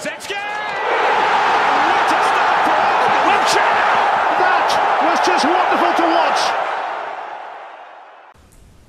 [0.00, 0.32] Kulusevski!
[0.32, 2.80] What a start for
[3.28, 3.76] Wilshere!
[4.40, 4.68] That
[5.04, 6.40] was just wonderful to watch.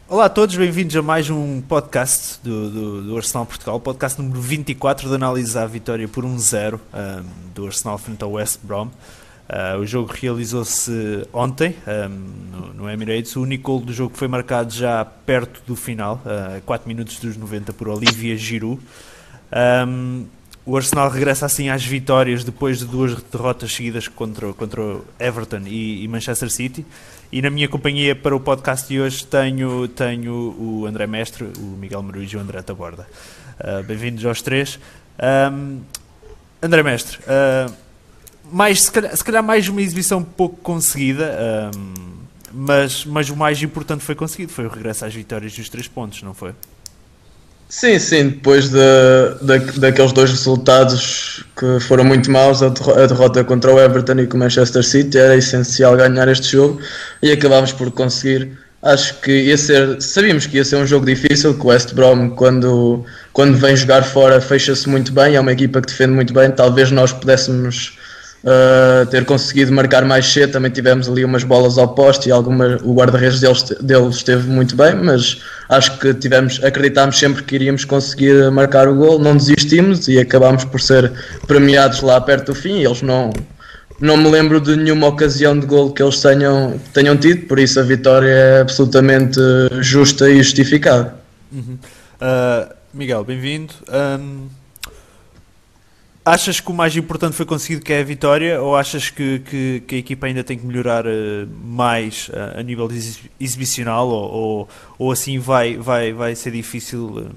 [0.08, 4.40] Olá a todos, bem-vindos a mais um podcast do, do, do Arsenal Portugal, podcast número
[4.40, 6.80] 24 de análise à vitória por 1-0 um,
[7.54, 8.88] do Arsenal frente ao West Brom.
[8.88, 13.36] Uh, o jogo realizou-se ontem um, no, no, Emirates.
[13.36, 17.36] O único gol do jogo foi marcado já perto do final, uh, 4 minutos dos
[17.36, 18.82] 90, por Olivia Giroud.
[19.52, 20.26] Um,
[20.66, 24.82] o Arsenal regressa assim às vitórias depois de duas derrotas seguidas contra, contra
[25.20, 26.86] Everton e, e, Manchester City.
[27.32, 31.78] E na minha companhia para o podcast de hoje tenho, tenho o André Mestre, o
[31.80, 33.08] Miguel Marujo e o André Taborda.
[33.60, 34.80] Uh, Bem-vindos aos três.
[35.52, 35.82] Um,
[36.62, 37.74] André Mestre, uh,
[38.52, 42.12] mais, se calhar, se, calhar, mais uma exibição pouco conseguida, um,
[42.54, 46.22] mas, mas o mais importante foi conseguido, foi o regresso às vitórias dos três pontos,
[46.22, 46.54] não foi?
[47.74, 48.78] Sim, sim, depois de,
[49.42, 52.68] de, daqueles dois resultados que foram muito maus, a
[53.08, 56.82] derrota contra o Everton e com o Manchester City, era essencial ganhar este jogo
[57.24, 58.58] e acabámos por conseguir.
[58.84, 62.32] Acho que ia ser, sabíamos que ia ser um jogo difícil, que o West Brom,
[62.32, 66.52] quando, quando vem jogar fora, fecha-se muito bem, é uma equipa que defende muito bem.
[66.52, 67.98] Talvez nós pudéssemos
[68.44, 70.54] uh, ter conseguido marcar mais cedo.
[70.54, 74.76] Também tivemos ali umas bolas ao poste e alguma, o guarda-redes deles, deles esteve muito
[74.76, 80.08] bem, mas acho que tivemos, acreditámos sempre que iríamos conseguir marcar o gol, não desistimos
[80.08, 81.12] e acabámos por ser
[81.48, 82.84] premiados lá perto do fim.
[82.84, 83.32] Eles não,
[84.00, 87.80] não me lembro de nenhuma ocasião de gol que eles tenham, tenham tido, por isso
[87.80, 89.40] a vitória é absolutamente
[89.80, 91.16] justa e justificada.
[91.52, 91.78] Uhum.
[92.22, 93.74] Uh, Miguel, bem-vindo.
[93.90, 94.61] Um
[96.24, 99.84] Achas que o mais importante foi conseguido que é a vitória ou achas que, que,
[99.88, 101.10] que a equipa ainda tem que melhorar uh,
[101.66, 102.88] mais uh, a nível
[103.40, 107.30] exibicional ou, ou, ou, assim vai, vai, vai ser difícil uh,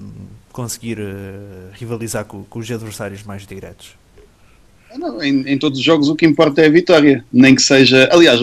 [0.51, 0.99] conseguir
[1.73, 3.95] rivalizar com, com, os adversários mais diretos?
[4.95, 8.07] Não, em, em, todos os jogos o que importa é a vitória, nem que seja.
[8.11, 8.39] Aliás,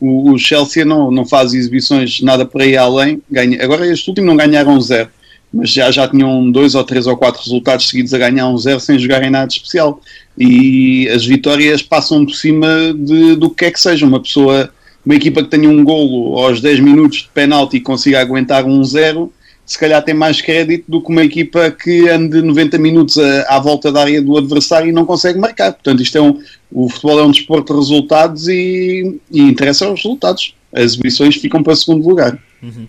[0.00, 3.22] o, o Chelsea não, não faz exibições nada por aí além.
[3.30, 5.08] Ganha, agora este último não ganharam zero
[5.52, 8.80] mas já, já tinham dois ou três ou quatro resultados seguidos a ganhar um zero
[8.80, 10.00] sem jogarem nada especial.
[10.36, 14.06] E as vitórias passam por cima de, do que é que seja.
[14.06, 14.70] Uma pessoa,
[15.04, 18.84] uma equipa que tenha um golo aos 10 minutos de penalti e consiga aguentar um
[18.84, 19.32] zero,
[19.64, 23.58] se calhar tem mais crédito do que uma equipa que ande 90 minutos à, à
[23.58, 25.72] volta da área do adversário e não consegue marcar.
[25.72, 30.02] Portanto, isto é um, o futebol é um desporto de resultados e, e interessa os
[30.02, 30.54] resultados.
[30.72, 32.38] As exibições ficam para segundo lugar.
[32.62, 32.86] Uhum.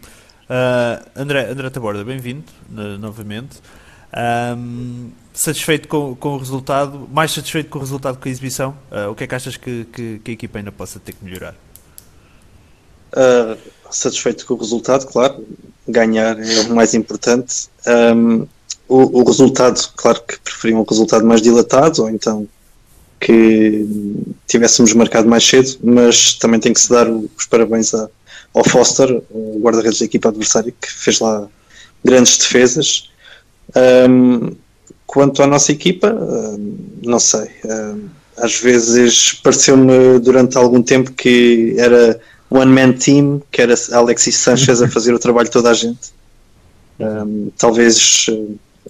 [0.49, 2.43] Uh, André, André Taborda, bem-vindo
[2.99, 3.61] novamente.
[4.57, 8.75] Um, satisfeito com, com o resultado, mais satisfeito com o resultado que a exibição?
[8.91, 11.23] Uh, o que é que achas que, que, que, a equipa ainda possa ter que
[11.23, 11.53] melhorar?
[13.13, 13.55] Uh,
[13.91, 15.45] satisfeito com o resultado, claro.
[15.87, 17.69] Ganhar é o mais importante.
[17.85, 18.47] Um,
[18.87, 22.47] o, o, resultado, claro que preferia um resultado mais dilatado, ou então
[23.19, 23.85] que
[24.47, 28.09] tivéssemos marcado mais cedo, mas também tem que se dar os parabéns à,
[28.53, 31.47] ao Foster, o guarda-redes da equipa adversária, que fez lá
[32.03, 33.09] grandes defesas.
[34.09, 34.55] Um,
[35.05, 37.49] quanto à nossa equipa, um, não sei.
[37.65, 44.81] Um, às vezes pareceu-me durante algum tempo que era one-man team, que era Alexis Sanchez
[44.81, 46.13] a fazer o trabalho de toda a gente.
[47.57, 48.27] talvez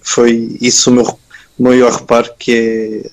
[0.02, 1.18] foi isso o meu
[1.58, 3.10] maior reparo, que é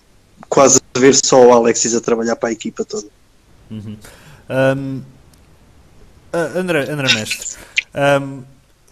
[0.47, 3.07] quase ver só o Alexis a trabalhar para a equipa toda.
[3.69, 3.97] Uhum.
[6.37, 7.57] Uh, André, André Mestre,
[8.21, 8.43] um,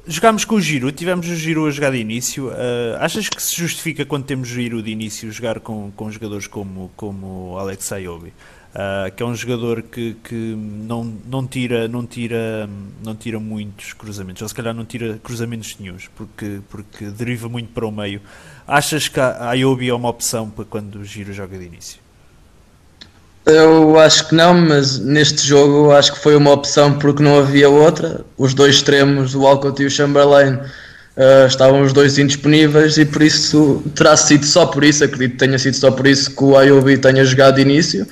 [0.08, 2.48] jogámos com o Giro, tivemos o Giro a jogar de início.
[2.48, 6.92] Uh, achas que se justifica quando temos Giro de início jogar com, com jogadores como,
[6.96, 8.30] como Alex Ayobi?
[8.30, 12.68] Uh, que é um jogador que, que não, não, tira, não, tira,
[13.04, 17.72] não tira muitos cruzamentos, ou se calhar não tira cruzamentos nenhums, porque, porque deriva muito
[17.72, 18.22] para o meio.
[18.68, 22.05] Achas que a Ayobi é uma opção para quando o Giro joga de início?
[23.46, 27.70] Eu acho que não, mas neste jogo acho que foi uma opção porque não havia
[27.70, 28.22] outra.
[28.38, 33.22] Os dois extremos, o Walcott e o Chamberlain, uh, estavam os dois indisponíveis e por
[33.22, 36.58] isso terá sido só por isso, acredito que tenha sido só por isso que o
[36.58, 38.08] Ayobi tenha jogado de início,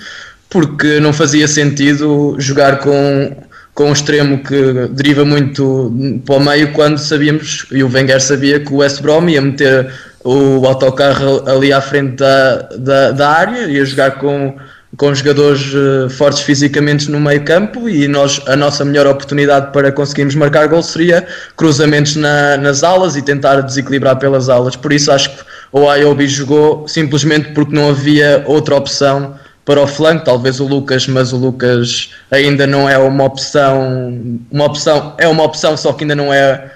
[0.50, 3.36] porque não fazia sentido jogar com,
[3.74, 8.60] com um extremo que deriva muito para o meio quando sabíamos, e o Wenger sabia
[8.60, 9.92] que o West Brom ia meter
[10.24, 14.56] o autocarro ali à frente da, da, da área, ia jogar com
[14.98, 19.92] com jogadores uh, fortes fisicamente no meio campo e nós, a nossa melhor oportunidade para
[19.92, 21.26] conseguirmos marcar gol seria
[21.58, 24.76] cruzamentos na, nas alas e tentar desequilibrar pelas alas.
[24.76, 29.36] Por isso acho que o Ayobi jogou simplesmente porque não havia outra opção
[29.66, 34.66] para o flanco, talvez o Lucas, mas o Lucas ainda não é uma opção, uma
[34.66, 36.70] opção, é uma opção, só que ainda não é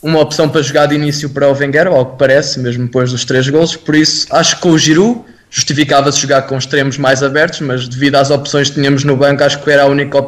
[0.00, 3.24] uma opção para jogar de início para o Wenger, ao que parece, mesmo depois dos
[3.24, 3.74] três gols.
[3.74, 5.22] Por isso, acho que com o Giroud
[5.54, 9.62] justificava-se jogar com extremos mais abertos, mas devido às opções que tínhamos no banco, acho
[9.62, 10.20] que era a única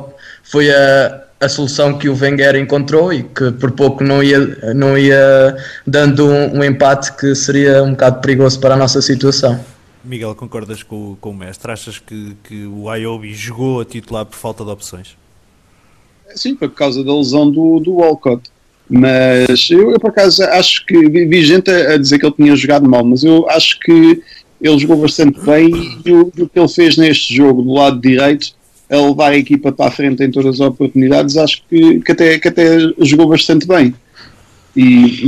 [0.44, 4.38] foi a, a solução que o Wenger encontrou e que por pouco não ia,
[4.73, 9.58] não ia dando um, um empate que seria um bocado perigoso para a nossa situação.
[10.05, 11.72] Miguel, concordas com, com o mestre?
[11.72, 15.17] Achas que, que o Ayobi jogou a titular por falta de opções?
[16.37, 18.49] Sim, por causa da lesão do, do Walcott.
[18.88, 22.55] Mas eu, eu, por acaso acho que vi gente a, a, dizer que ele tinha
[22.55, 24.22] jogado mal, mas eu acho que
[24.67, 25.71] ele jogou bastante bem
[26.05, 28.55] e o, o que ele fez neste jogo do lado direito
[28.91, 32.39] a levar a equipa para a frente em todas as oportunidades, acho que, que, até,
[32.39, 33.95] que até jogou bastante bem.
[34.77, 35.25] E,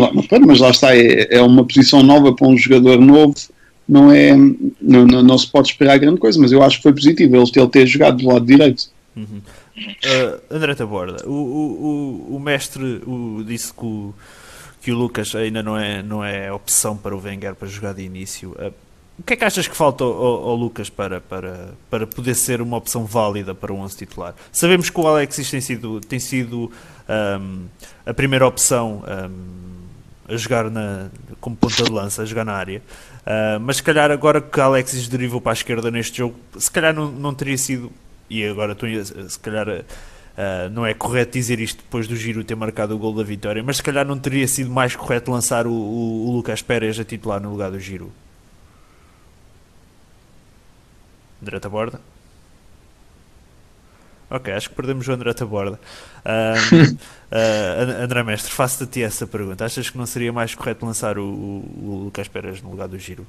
[0.46, 3.34] mas lá está, é, é uma posição nova para um jogador novo,
[3.88, 6.92] não, é, não, não, não, se pode esperar grande coisa, mas eu acho que foi
[6.92, 8.84] positivo ele, ele ter jogado do lado direito.
[9.16, 9.40] Uhum.
[9.78, 14.14] Uh, André Taborda, o, o, o, mestre o, disse que o,
[14.82, 18.02] que o Lucas ainda não é, não é opção para o Wenger para jogar de
[18.02, 18.50] início.
[18.50, 18.72] Uh,
[19.18, 22.76] o que é que achas que falta ao, Lucas para, para, para poder ser uma
[22.76, 24.34] opção válida para o 11 titular?
[24.52, 26.70] Sabemos que o Alexis tem sido, tem sido
[27.40, 27.64] um,
[28.06, 31.08] a primeira opção um, a jogar na,
[31.40, 32.80] como ponta de lança, a jogar na área.
[33.22, 36.94] Uh, mas se calhar agora que Alexis derivou para a esquerda neste jogo, se calhar
[36.94, 37.90] não, não teria sido,
[38.30, 38.88] e agora estou,
[39.28, 43.14] se calhar uh, não é correto dizer isto depois do Giro ter marcado o gol
[43.14, 46.62] da vitória, mas se calhar não teria sido mais correto lançar o, o, o Lucas
[46.62, 48.12] Pérez a titular no lugar do Giro.
[51.42, 52.00] André Taborda?
[54.30, 55.78] Ok, acho que perdemos o André Taborda.
[56.26, 56.98] Um, uh,
[57.32, 59.64] ah, André Mestre, faço-te a ti essa pergunta.
[59.64, 62.98] Achas que não seria mais correto lançar o, o, o Lucas Pérez no lugar do
[62.98, 63.26] Giro?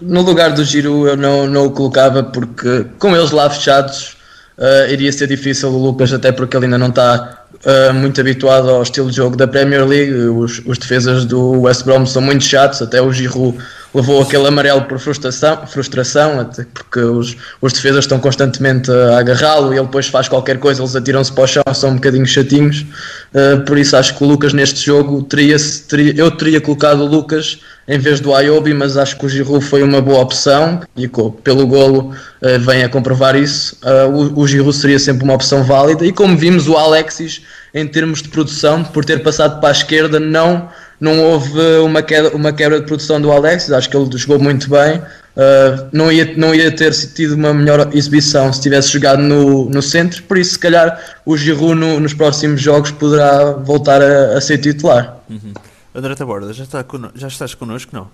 [0.00, 4.16] No lugar do Giro eu não, não o colocava porque com eles lá fechados
[4.58, 8.70] uh, iria ser difícil o Lucas até porque ele ainda não está uh, muito habituado
[8.70, 10.12] ao estilo de jogo da Premier League.
[10.12, 13.58] Os, os defesas do West Brom são muito chatos, até o Giroud
[13.94, 19.72] levou aquele amarelo por frustração, frustração até porque os, os defesas estão constantemente a agarrá-lo
[19.72, 22.84] e ele depois faz qualquer coisa, eles atiram-se para o chão, são um bocadinho chatinhos.
[23.32, 25.56] Uh, por isso acho que o Lucas neste jogo teria,
[25.88, 29.64] teria, eu teria colocado o Lucas em vez do Ayobi, mas acho que o Giroud
[29.64, 31.06] foi uma boa opção e
[31.42, 33.76] pelo golo uh, vem a comprovar isso.
[33.82, 37.42] Uh, o, o Giroud seria sempre uma opção válida e como vimos o Alexis
[37.74, 40.68] em termos de produção, por ter passado para a esquerda, não
[41.00, 44.68] não houve uma quebra, uma quebra de produção do Alexis, acho que ele jogou muito
[44.68, 44.98] bem.
[44.98, 49.82] Uh, não, ia, não ia ter tido uma melhor exibição se tivesse jogado no, no
[49.82, 50.96] centro, por isso, se calhar,
[51.26, 55.18] o Giroud no, nos próximos jogos poderá voltar a, a ser titular.
[55.28, 55.52] Uhum.
[55.92, 56.84] André Taborda, já, está
[57.16, 57.90] já estás connosco?
[57.92, 58.08] Não?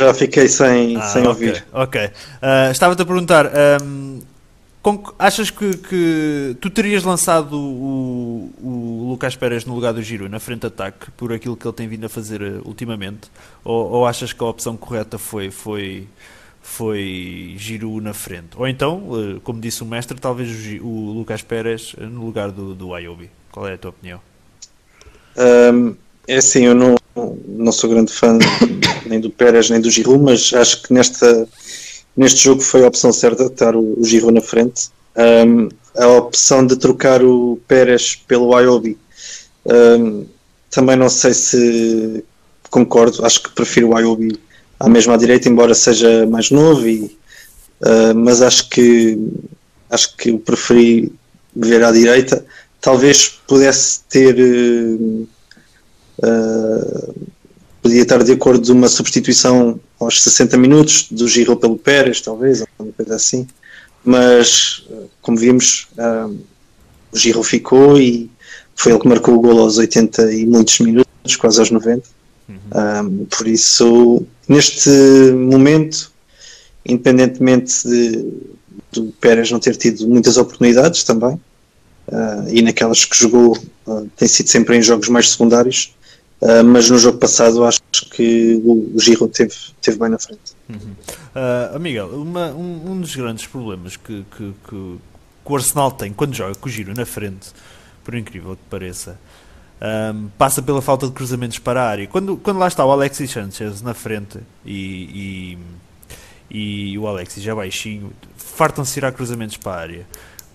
[0.00, 1.64] Já fiquei sem, ah, sem ouvir.
[1.72, 2.04] Ok.
[2.04, 3.50] Uh, Estava-te a perguntar:
[3.82, 4.20] um,
[5.18, 10.40] achas que, que, tu terias lançado o, o, Lucas Pérez no lugar do Giro na
[10.40, 13.30] frente de ataque por aquilo que ele tem vindo a fazer uh, ultimamente?
[13.64, 16.08] Ou, ou, achas que a opção correta foi, foi,
[16.60, 18.50] foi Giro na frente?
[18.56, 20.50] Ou então, uh, como disse o mestre, talvez
[20.80, 23.30] o, o Lucas Pérez uh, no lugar do, do Ayobi?
[23.52, 24.20] Qual é a tua opinião?
[25.36, 25.94] Um,
[26.26, 26.96] é assim, eu não,
[27.46, 28.36] não sou grande fã
[29.06, 31.46] nem do Pérez nem do Giroud, mas acho que nesta
[32.16, 34.90] neste jogo foi a opção certa de estar o, o Giro na frente.
[35.16, 38.96] Um, a opção de trocar o Pérez pelo Ayobi
[39.64, 40.24] um,
[40.70, 42.24] também não sei se
[42.70, 44.40] concordo, acho que prefiro o Ayobi
[44.80, 47.16] à mesma direita, embora seja mais novo, e,
[47.82, 49.18] uh, mas acho que
[49.90, 51.12] acho que o preferi
[51.54, 52.44] ver à direita.
[52.80, 55.28] Talvez pudesse ter uh,
[56.24, 57.14] uh,
[57.82, 62.60] podia estar de acordo de uma substituição aos 60 minutos do Giro pelo Pérez, talvez,
[62.60, 63.46] ou alguma coisa assim.
[64.04, 64.84] Mas,
[65.20, 66.38] como vimos, um,
[67.12, 68.30] o Giro ficou e
[68.76, 72.02] foi ele que marcou o gol aos 80 e muitos minutos, quase aos 90.
[72.48, 72.56] Uhum.
[72.74, 74.90] Um, por isso, neste
[75.32, 76.10] momento,
[76.86, 78.24] independentemente de,
[78.92, 81.34] do Pérez não ter tido muitas oportunidades também,
[82.08, 85.94] uh, e naquelas que jogou, uh, tem sido sempre em jogos mais secundários,
[86.42, 87.80] Uh, mas no jogo passado acho
[88.10, 90.40] que o, Giro teve, teve bem na frente.
[90.68, 90.96] Uhum.
[91.76, 94.98] Uh, Miguel, uma, um, um, dos grandes problemas que, que, que,
[95.44, 97.52] que, o Arsenal tem quando joga com o Giro na frente,
[98.02, 99.20] por incrível que pareça,
[99.80, 102.08] um, passa pela falta de cruzamentos para a área.
[102.08, 105.56] Quando, quando lá está o Alexis Sanchez na frente e,
[106.50, 110.06] e, e o Alexis já baixinho, fartam-se tirar cruzamentos para a área.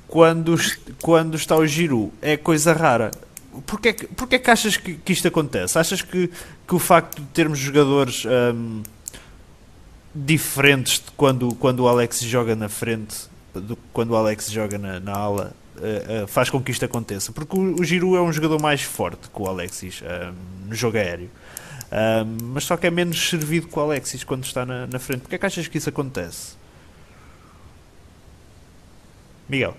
[0.05, 0.53] Quando,
[1.01, 3.09] quando está o Giro, é coisa rara
[3.65, 5.77] Porquê, porquê que achas que, que isto acontece?
[5.77, 6.29] Achas que,
[6.67, 8.83] que o facto de termos jogadores um,
[10.13, 14.99] diferentes de quando, quando o Alex joga na frente, do, quando o Alex joga na,
[14.99, 17.31] na ala, uh, uh, faz com que isto aconteça?
[17.31, 20.01] Porque o, o é um jogador mais forte que o Alexis
[20.65, 21.29] no jogo aéreo.
[22.51, 25.21] mas só que é menos servido que o Alexis quando está na, na frente.
[25.21, 26.57] Porquê que achas que isso acontece?
[29.47, 29.75] Miguel.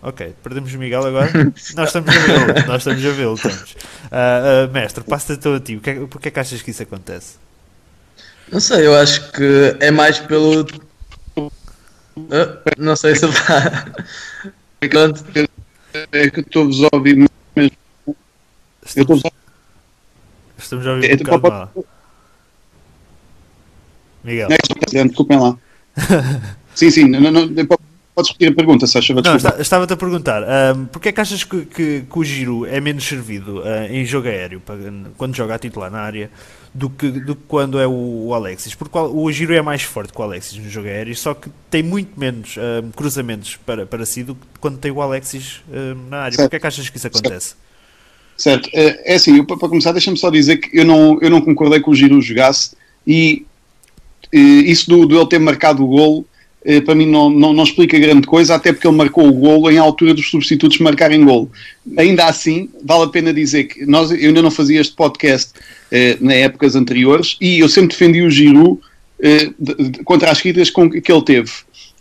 [0.00, 1.30] Ok, perdemos o Miguel agora.
[1.74, 2.66] nós estamos a vê-lo.
[2.66, 3.34] Nós estamos a vê-lo.
[3.34, 5.76] Uh, uh, mestre, passa-te a ti.
[5.76, 7.36] Porquê, porquê é que achas que isso acontece?
[8.50, 10.62] Não sei, eu acho que é mais pelo.
[11.36, 11.50] Uh,
[12.78, 13.26] não sei se.
[16.12, 17.28] É que estou-vos a ouvir mesmo.
[18.84, 19.22] Estamos,
[20.56, 21.86] estamos a ouvir um bocado mal.
[24.22, 24.48] Miguel.
[24.90, 25.58] Desculpem lá.
[26.74, 27.48] sim, sim, não, não,
[28.18, 29.22] Podes repetir a pergunta, se achava
[29.60, 33.06] Estava-te a perguntar, um, porque é que achas que, que, que o giro é menos
[33.06, 34.60] servido uh, em jogo aéreo,
[35.16, 36.28] quando joga a titular na área,
[36.74, 38.74] do que, do que quando é o, o Alexis?
[38.74, 41.80] Porque o, giro é mais forte que o Alexis no jogo aéreo, só que tem
[41.80, 46.22] muito menos um, cruzamentos para, para si do que quando tem o Alexis um, na
[46.22, 46.36] área.
[46.38, 47.54] Porquê é que achas que isso acontece?
[48.36, 48.70] Certo, certo.
[48.74, 51.80] É, é assim, para, para começar, deixa-me só dizer que eu não, eu não concordei
[51.80, 52.74] que o giro jogasse
[53.06, 53.46] e,
[54.32, 56.37] e isso do, do ele ter marcado o golo eh,
[56.84, 59.78] para mim não, não, não, explica grande coisa, até porque ele marcou o golo em
[59.78, 61.50] altura dos substitutos marcarem golo.
[61.96, 65.52] Ainda assim, vale a pena dizer que nós, eu ainda não fazia este podcast
[65.90, 68.80] eh, nas épocas anteriores e eu sempre defendi o Giroud
[69.20, 71.50] eh, de, de, contra as com, que ele teve.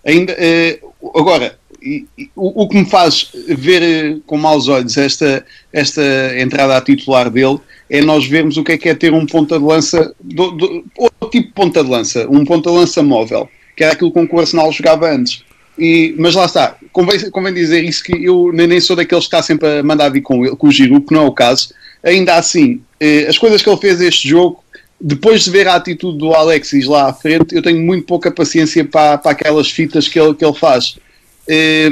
[0.05, 0.79] Ainda, eh,
[1.15, 6.01] agora, e, e, o, o, que me faz ver eh, com maus olhos esta, esta
[6.39, 7.59] entrada a titular dele
[7.89, 10.85] é nós vermos o que é que é ter um ponta de lança, do, do,
[10.97, 14.27] outro tipo de ponta de lança, um ponta de lança móvel que era aquilo com
[14.27, 15.43] que o Arsenal jogava antes.
[15.77, 19.43] E, mas lá está, convém, convém dizer isso que eu nem sou daqueles que está
[19.43, 21.69] sempre a mandar vir com, com o Giroud, que não é o caso.
[22.03, 24.63] Ainda assim, eh, as coisas que ele fez este jogo,
[24.99, 28.83] depois de ver a atitude do Alexis lá à frente, eu tenho muito pouca paciência
[28.83, 30.97] para, para aquelas fitas que ele, que ele faz.
[31.47, 31.91] Eh,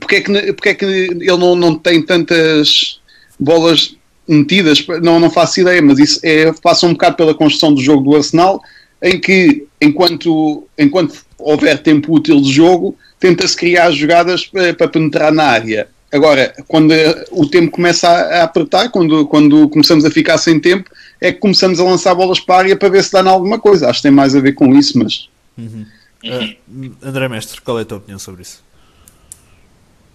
[0.00, 2.98] porque, é que, porque é que ele não, não tem tantas
[3.38, 3.94] bolas
[4.26, 4.82] metidas?
[5.02, 8.16] Não, não faço ideia, mas isso é, passa um bocado pela construção do jogo do
[8.16, 8.62] Arsenal
[9.02, 15.32] em que, enquanto, enquanto houver tempo útil de jogo, tenta-se criar jogadas para, para, penetrar
[15.32, 15.88] na área.
[16.12, 16.92] Agora, quando
[17.30, 20.88] o tempo começa a, apertar, quando, quando começamos a ficar sem tempo,
[21.20, 23.88] é que começamos a lançar bolas para a área para ver se dá alguma coisa.
[23.88, 25.28] Acho que tem mais a ver com isso, mas.
[25.58, 25.84] Uhum.
[26.24, 28.62] Uh, André Mestre, qual é a tua opinião sobre isso?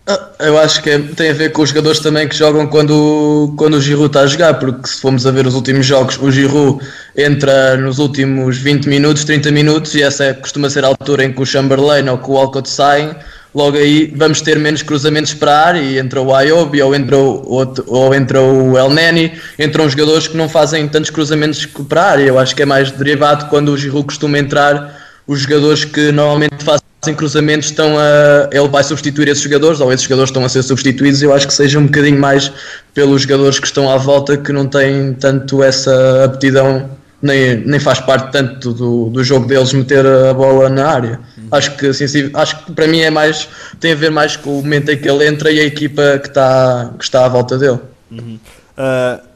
[0.10, 3.54] Ah, eu acho que é, tem a ver com os jogadores também que jogam quando,
[3.58, 6.32] quando o Giroud está a jogar, porque se formos a ver os últimos jogos, o
[6.32, 6.82] Giroud
[7.14, 11.34] entra nos últimos 20 minutos, 30 minutos, e essa é, costuma ser a altura em
[11.34, 13.14] que o Chamberlain ou que o Walcott saem,
[13.54, 17.18] logo aí vamos ter menos cruzamentos para a área, e entra o Ayobi, ou entra
[17.18, 22.12] o, ou entra o El Neni, entram jogadores que não fazem tantos cruzamentos para a
[22.12, 22.24] área.
[22.24, 24.97] Eu acho que é mais derivado quando o Giroud costuma entrar,
[25.28, 28.50] os jogadores que normalmente fazem em cruzamentos estão a.
[28.52, 31.22] Ele vai substituir esses jogadores, ou esses jogadores estão a ser substituídos.
[31.22, 32.52] Eu acho que seja um bocadinho mais
[32.94, 36.90] pelos jogadores que estão à volta que não têm tanto essa aptidão,
[37.22, 41.20] nem, nem faz parte tanto do, do jogo deles meter a bola na área.
[41.52, 43.48] Acho que assim, acho que para mim é mais.
[43.80, 46.28] tem a ver mais com o momento em que ele entra e a equipa que
[46.28, 47.80] está, que está à volta dele.
[48.10, 48.40] Uhum.
[48.78, 49.28] Uh,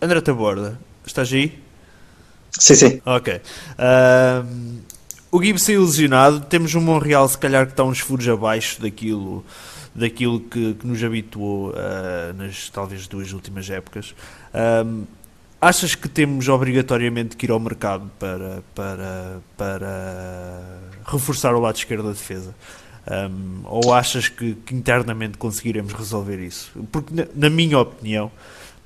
[0.00, 1.58] André Taborda, estás aí?
[2.58, 3.00] Sim, sim.
[3.04, 3.40] Ok.
[3.78, 4.84] Uh,
[5.34, 9.44] o Gibbs saiu lesionado, temos um Monreal se calhar que está uns furos abaixo daquilo,
[9.92, 14.14] daquilo que, que nos habituou uh, nas talvez duas últimas épocas.
[14.54, 15.02] Um,
[15.60, 22.04] achas que temos obrigatoriamente que ir ao mercado para, para, para reforçar o lado esquerdo
[22.04, 22.54] da defesa?
[23.10, 26.70] Um, ou achas que, que, internamente conseguiremos resolver isso?
[26.92, 28.30] Porque, na, na, minha opinião,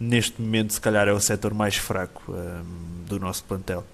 [0.01, 3.85] neste momento, se calhar é o setor mais fraco um, do nosso plantel.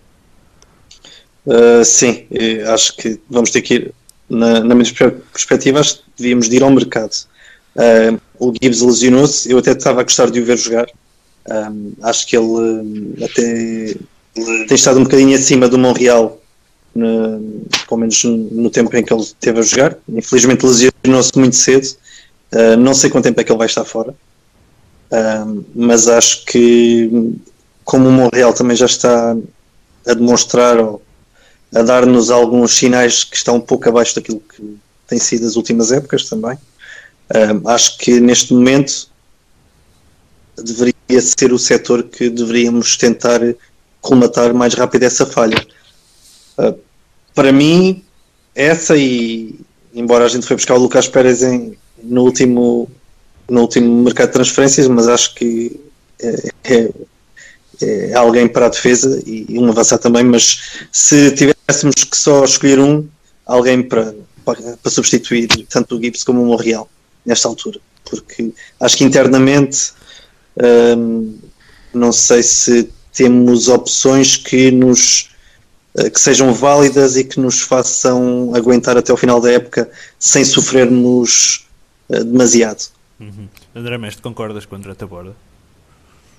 [1.47, 2.27] Uh, sim,
[2.73, 3.95] acho que vamos ter que ir,
[4.29, 4.91] na, na minha
[5.33, 7.13] perspectiva, acho que devíamos de ir ao mercado.
[7.75, 10.87] Uh, o Gibbs lesionou-se, eu até estava a gostar de o ver jogar.
[11.51, 13.95] Um, acho que ele até
[14.67, 16.41] tem estado um bocadinho acima do Montreal,
[16.95, 19.99] no, pelo menos no, no, tempo em que ele esteve a jogar.
[20.09, 21.87] Infelizmente lesionou-se muito cedo.
[22.53, 24.15] Uh, não sei quanto tempo é que ele vai estar fora,
[25.75, 27.37] mas acho que
[27.85, 29.37] como o Montreal também já está
[30.07, 31.03] a demonstrar ou
[31.75, 34.77] a dar-nos alguns sinais que estão um pouco abaixo daquilo que
[35.09, 36.57] tem sido as últimas épocas também.
[37.67, 39.09] Acho que neste momento
[40.57, 43.41] deveria ser o setor que deveríamos tentar
[44.01, 45.67] colmatar mais rápido essa falha.
[46.59, 46.79] Uh,
[47.35, 48.05] para mim,
[48.55, 49.59] essa e
[49.95, 52.89] embora a gente foi buscar o Lucas Pérez em, no, último,
[53.49, 55.81] no último mercado de transferências, mas acho que
[56.21, 56.91] é, é,
[57.81, 62.45] é alguém para a defesa e, e um avançar também, mas se tivéssemos que só
[62.45, 63.07] escolher um,
[63.47, 64.15] alguém para,
[64.45, 66.89] para, para substituir tanto o Gibbs como o Monreal
[67.25, 69.93] nesta altura, porque acho que internamente
[70.97, 71.39] hum,
[71.93, 75.31] não sei se temos opções que nos
[75.97, 79.89] eh, que sejam válidas e que nos façam aguentar até o final da época
[80.19, 81.69] sem sofrermos
[82.09, 82.89] uh, demasiado.
[83.21, 83.49] Uhum.
[83.75, 85.37] André Mestre, concordas com o André Taborda?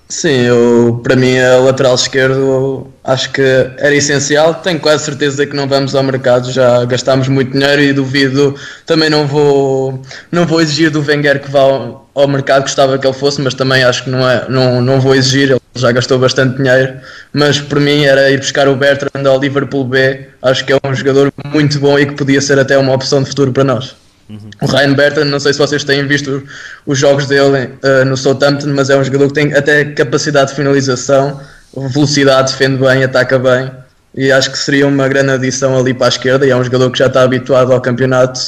[0.08, 4.54] Sim, eu, para mim a lateral esquerdo acho que era essencial.
[4.54, 9.10] Tenho quase certeza que não vamos ao mercado, já gastámos muito dinheiro e duvido, também
[9.10, 13.14] não vou, não vou exigir do Wenger que vá ao, ao mercado, gostava que ele
[13.14, 16.56] fosse, mas também acho que não, é, não, não vou exigir, ele já gastou bastante
[16.56, 16.94] dinheiro.
[17.32, 20.94] Mas para mim era ir buscar o Bertrand ao Liverpool B, acho que é um
[20.94, 24.05] jogador muito bom e que podia ser até uma opção de futuro para nós.
[24.28, 24.50] Uhum.
[24.60, 26.42] O Ryan Bertrand, não sei se vocês têm visto
[26.84, 30.56] os jogos dele uh, no Southampton, mas é um jogador que tem até capacidade de
[30.56, 31.40] finalização,
[31.76, 33.70] velocidade, defende bem, ataca bem
[34.16, 36.90] e acho que seria uma grande adição ali para a esquerda e é um jogador
[36.90, 38.40] que já está habituado ao campeonato.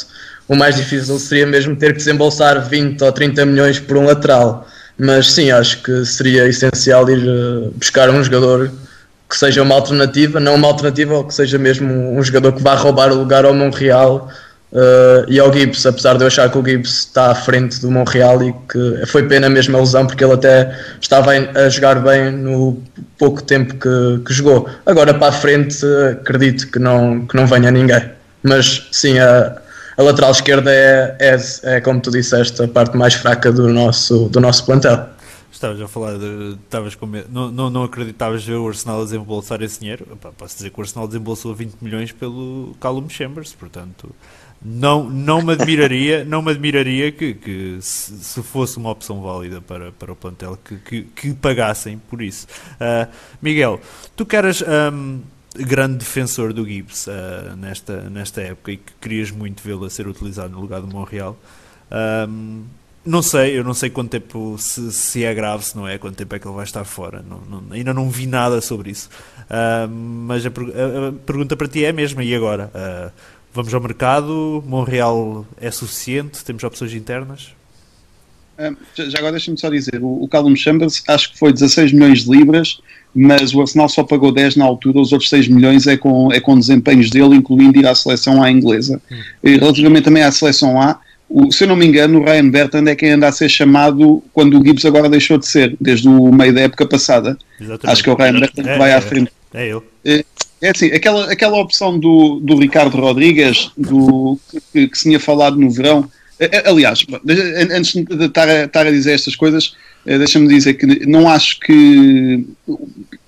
[0.49, 4.66] O mais difícil seria mesmo ter que desembolsar 20 ou 30 milhões por um lateral,
[4.99, 8.73] mas sim, acho que seria essencial ir uh, buscar um jogador
[9.28, 12.75] que seja uma alternativa, não uma alternativa, ou que seja mesmo um jogador que vá
[12.75, 14.30] roubar o lugar ao Montreal
[14.70, 17.90] Uh, e ao Gibbs, apesar de eu achar que o Gibbs está à frente do
[17.90, 22.30] Montreal e que foi pena mesmo a lesão, porque ele até estava a jogar bem
[22.30, 22.82] no
[23.16, 24.68] pouco tempo que, que jogou.
[24.84, 28.10] Agora para a frente, acredito que não, que não venha ninguém.
[28.42, 29.58] Mas sim, a,
[29.96, 34.28] a lateral esquerda é, é, é, como tu disseste, a parte mais fraca do nosso,
[34.28, 35.08] do nosso plantel.
[35.50, 36.56] Estavas a falar de.
[36.62, 40.06] Estavas com medo, não, não, não acreditavas ver o Arsenal desembolsar esse dinheiro?
[40.12, 44.14] Epá, posso dizer que o Arsenal desembolsou 20 milhões pelo Callum Chambers, portanto
[44.61, 49.61] não, não me admiraria, não me admiraria que, que se, se, fosse uma opção válida
[49.61, 52.47] para, para o plantel que, que, que pagassem por isso.
[52.75, 53.09] Uh,
[53.41, 53.81] Miguel,
[54.17, 55.21] tu que eras um,
[55.55, 60.09] grande defensor do Gibbs uh, nesta, nesta época e que querias muito vê-lo a ser
[60.09, 61.37] utilizado no lugar do Montreal.
[62.29, 62.65] Um,
[63.07, 66.17] não sei, eu não sei quanto tempo se, se, é grave, se não é, quanto
[66.17, 67.25] tempo é que ele vai estar fora.
[67.27, 69.09] Não, não, ainda não vi nada sobre isso.
[69.45, 72.71] Uh, mas a, a, a, pergunta para ti é a mesma, e agora?
[72.75, 77.57] Uh, Vamos ao mercado, Montreal é suficiente, temos opções internas?
[78.96, 82.31] já agora deixa-me só dizer, o, o Callum Chambers acho que foi 16 milhões de
[82.31, 82.81] libras,
[83.14, 86.40] mas o Arsenal só pagou 10 na altura, os outros 6 milhões é com, é
[86.40, 89.01] com desempenhos dele, incluindo ir à seleção A inglesa.
[89.11, 89.16] Hum.
[89.44, 92.88] E, relativamente também à seleção A, o, se eu não me engano, o Ryan Bertrand
[92.88, 96.33] é quem anda a ser chamado quando o Gibbs agora deixou de ser, desde o
[96.33, 97.37] meio da época passada.
[97.61, 97.92] Exatamente.
[97.92, 99.31] Acho que é o Ryan Bertrand que é, vai é, à frente.
[99.54, 99.82] É, ele.
[100.04, 100.24] É,
[100.61, 104.38] é assim, aquela, aquela opção do, do Ricardo Rodrigues, do,
[104.72, 106.11] que, que se tinha falado no verão,
[106.64, 107.04] aliás,
[107.70, 109.74] antes de estar a, estar a dizer estas coisas,
[110.06, 112.46] eh, deixa-me dizer que não acho que,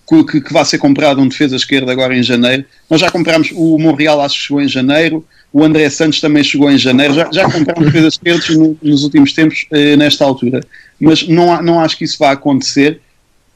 [0.08, 2.64] que, que vá ser comprado um defesa esquerda agora em janeiro.
[2.88, 6.70] Nós já comprámos, o Monreal acho que chegou em janeiro, o André Santos também chegou
[6.70, 10.60] em janeiro, já, já comprámos defesas esquerdas no, nos últimos tempos, eh, nesta altura.
[11.00, 13.00] Mas não, não acho que isso vá acontecer,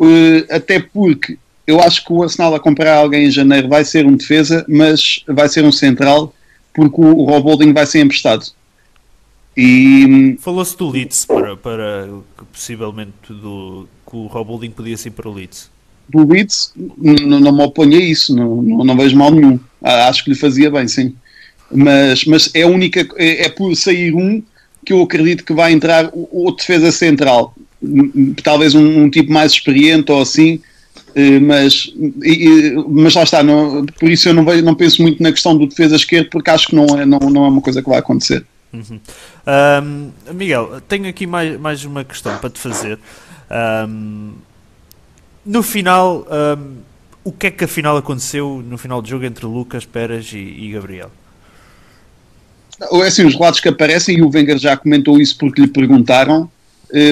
[0.01, 4.07] eh, até porque eu acho que o Arsenal a comprar alguém em janeiro vai ser
[4.07, 6.35] um defesa, mas vai ser um central,
[6.73, 8.47] porque o, o Rob Holding vai ser emprestado.
[9.57, 10.37] E...
[10.41, 12.09] Falou-se do Leeds para, para
[12.53, 15.71] possivelmente do, que o Rob Holding podia ser para o Leeds.
[16.09, 19.59] Do Leeds, não, não me oponho a isso, não, não, não, vejo mal nenhum.
[19.83, 21.15] Acho que lhe fazia bem, sim.
[21.71, 24.43] Mas, mas é, única, é, é por sair um
[24.85, 27.55] que eu acredito que vai entrar o, o defesa central.
[28.43, 30.61] Talvez um, um tipo mais experiente ou assim,
[31.43, 31.93] mas,
[32.89, 35.67] mas lá está, não, por isso eu não, vejo, não penso muito na questão do
[35.67, 38.45] defesa esquerdo, porque acho que não é, não, não é uma coisa que vai acontecer.
[38.73, 39.01] Uhum.
[39.47, 42.99] Um, Miguel, tenho aqui mais, mais uma questão para te fazer.
[43.89, 44.33] Um,
[45.47, 46.27] no final,
[46.59, 46.77] um,
[47.23, 50.73] o que é que afinal aconteceu no final do jogo entre Lucas, Pérez e, e
[50.73, 51.11] Gabriel?
[52.81, 56.43] É assim, os relatos que aparecem, e o Wenger já comentou isso porque lhe perguntaram,
[56.45, 56.49] eh,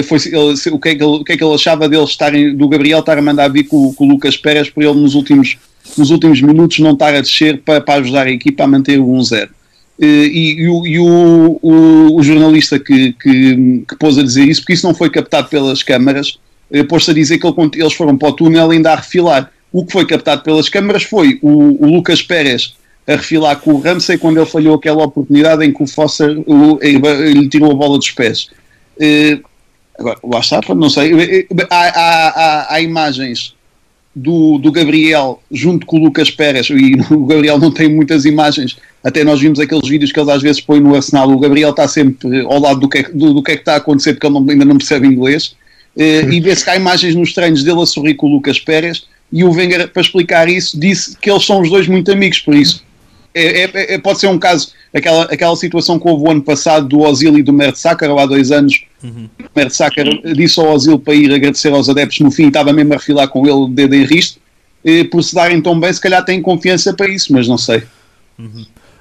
[0.03, 2.55] foi ele, o, que é que ele, o que é que ele achava dele estarem,
[2.55, 5.57] do Gabriel estar a mandar vir com, com o Lucas Pérez por ele nos últimos,
[5.97, 9.05] nos últimos minutos não estar a descer para, para ajudar a equipa a manter o
[9.05, 9.49] 1-0.
[9.99, 14.47] Eh, e, e, o, e o, o, o, jornalista que, que, que, pôs a dizer
[14.47, 16.39] isso, porque isso não foi captado pelas câmaras,
[16.71, 19.51] eh, pôs-se a dizer que ele, eles foram para o túnel ainda a refilar.
[19.71, 22.75] O que foi captado pelas câmaras foi o, o Lucas Pérez
[23.07, 27.49] a refilar com o Ramsey quando ele falhou aquela oportunidade em que o Foster lhe
[27.49, 28.49] tirou a bola dos pés.
[30.03, 31.47] Agora, lá está, não sei.
[31.69, 33.55] Há, há, há, imagens
[34.13, 38.77] do, do, Gabriel junto com o Lucas Pérez, e o Gabriel não tem muitas imagens,
[39.01, 41.87] até nós vimos aqueles vídeos que eles às vezes põem no Arsenal, o Gabriel está
[41.87, 44.27] sempre ao lado do que é, do, do que, é que está a acontecer, porque
[44.27, 45.55] ele não, ainda não percebe inglês,
[45.97, 49.07] eh, e vê-se que há imagens nos treinos dele a sorrir com o Lucas Pérez,
[49.31, 52.53] e o Wenger, para explicar isso, disse que eles são os dois muito amigos, por
[52.53, 52.83] isso.
[53.33, 56.87] É, é, é, pode ser um caso aquela, aquela situação que houve o ano passado
[56.87, 59.27] do Ozil e do Mertesacker, ou há dois anos, Uhum.
[59.37, 62.97] o Mertesacker disse ao Ozil para ir agradecer aos adeptos no fim, estava mesmo a
[62.97, 64.39] refilar com ele de dedo em risto,
[64.83, 67.83] e por se darem tão bem, se calhar têm confiança para isso, mas não sei.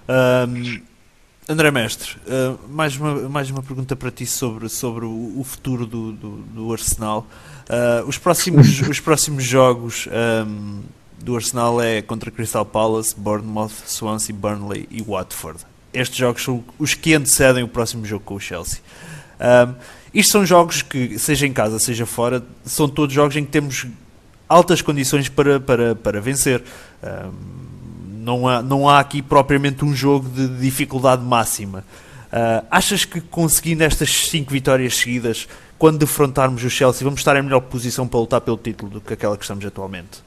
[0.08, 0.80] Ahm,
[1.48, 5.86] André Mestre, ah, mais, uma, mais uma pergunta para ti sobre, sobre o, o futuro
[5.86, 7.26] do, do, do Arsenal.
[7.68, 10.80] Ah, os, próximos, os próximos jogos ahm,
[11.20, 15.60] do Arsenal é contra Crystal Palace, Bournemouth, Swansea, Burnley e Watford.
[15.92, 18.80] Estes jogos são os que antecedem o próximo jogo com o Chelsea.
[19.38, 19.74] Ahm,
[20.12, 23.86] isto são jogos que, seja em casa, seja fora, são todos jogos em que temos
[24.48, 26.62] altas condições para, para, para vencer.
[27.02, 27.32] Ahm,
[28.22, 31.84] não há, não há aqui propriamente um jogo de dificuldade máxima.
[32.32, 35.46] Ah, achas que conseguindo estas 5 vitórias seguidas,
[35.78, 39.12] quando defrontarmos o Chelsea, vamos estar em melhor posição para lutar pelo título do que
[39.12, 40.22] aquela que estamos atualmente?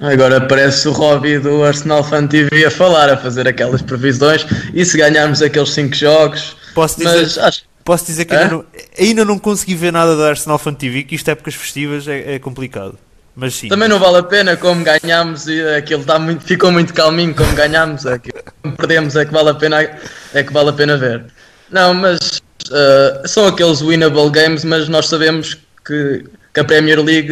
[0.00, 4.46] Agora parece o Robbie do Arsenal Fan TV a falar, a fazer aquelas previsões.
[4.74, 6.56] E se ganharmos aqueles 5 jogos.
[6.74, 8.40] Posso dizer, Mas acho posso dizer que Hã?
[8.40, 8.64] ainda não,
[8.98, 12.38] ainda não consegui ver nada da Arsenal Fan TV, que isto épocas festivas é, é
[12.38, 12.98] complicado.
[13.34, 16.92] Mas sim, Também não vale a pena como ganhámos e aquilo tá muito, ficou muito
[16.92, 18.18] calminho como ganhámos, é
[18.62, 21.24] como perdemos é que vale a pena é que vale a pena ver.
[21.70, 26.24] Não, mas uh, são aqueles winnable games, mas nós sabemos que,
[26.56, 27.28] que a Premier League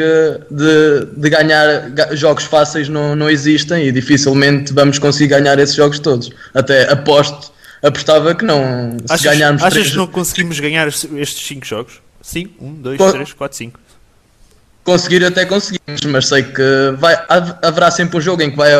[0.51, 5.75] de, de ganhar ga- jogos fáceis não, não existem e dificilmente vamos conseguir ganhar esses
[5.75, 6.29] jogos todos.
[6.53, 7.51] Até aposto,
[7.83, 12.03] apostava que não se achas, ganharmos achas três- que não conseguimos ganhar estes 5 jogos?
[12.21, 13.81] 5, 1, 2, Co- 3, 4, 5.
[14.85, 16.63] Conseguir até conseguimos, mas sei que
[16.99, 18.71] vai, hav- haverá sempre um jogo em que vai,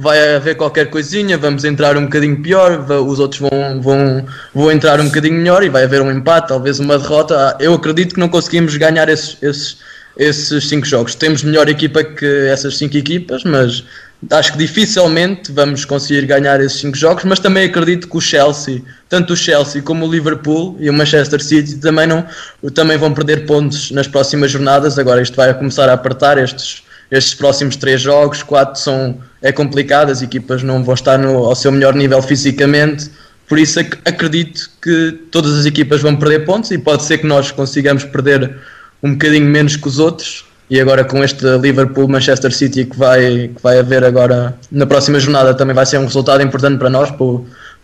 [0.00, 4.98] vai haver qualquer coisinha, vamos entrar um bocadinho pior, os outros vão, vão, vão entrar
[4.98, 7.36] um bocadinho melhor e vai haver um empate, talvez uma derrota.
[7.36, 9.76] Ah, Eu acredito que não conseguimos ganhar esses, esses,
[10.16, 11.14] esses cinco jogos.
[11.14, 13.84] Temos melhor equipa que essas cinco equipas, mas
[14.30, 18.82] acho que dificilmente vamos conseguir ganhar esses cinco jogos, mas também acredito que o Chelsea,
[19.06, 22.24] tanto o Chelsea como o Liverpool e o Manchester City também, não,
[22.72, 24.98] também vão perder pontos nas próximas jornadas.
[24.98, 30.10] Agora isto vai começar a apertar estes, estes próximos três jogos, quatro são é complicado,
[30.10, 33.10] as equipas não vão estar no, ao seu melhor nível fisicamente.
[33.48, 37.26] Por isso ac- acredito que todas as equipas vão perder pontos e pode ser que
[37.26, 38.54] nós consigamos perder
[39.02, 40.44] um bocadinho menos que os outros.
[40.68, 45.52] E agora com este Liverpool-Manchester City que vai, que vai haver agora na próxima jornada
[45.52, 47.26] também vai ser um resultado importante para nós, para,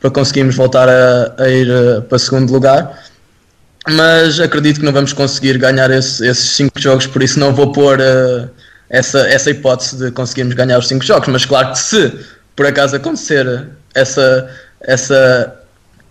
[0.00, 3.02] para conseguirmos voltar a, a ir eh, para segundo lugar.
[3.88, 7.72] Mas acredito que não vamos conseguir ganhar esse- esses cinco jogos, por isso não vou
[7.72, 8.48] pôr eh,
[8.88, 11.28] essa, essa hipótese de conseguirmos ganhar os cinco jogos.
[11.28, 12.12] Mas claro que se
[12.56, 15.60] por acaso acontecer essa, essa,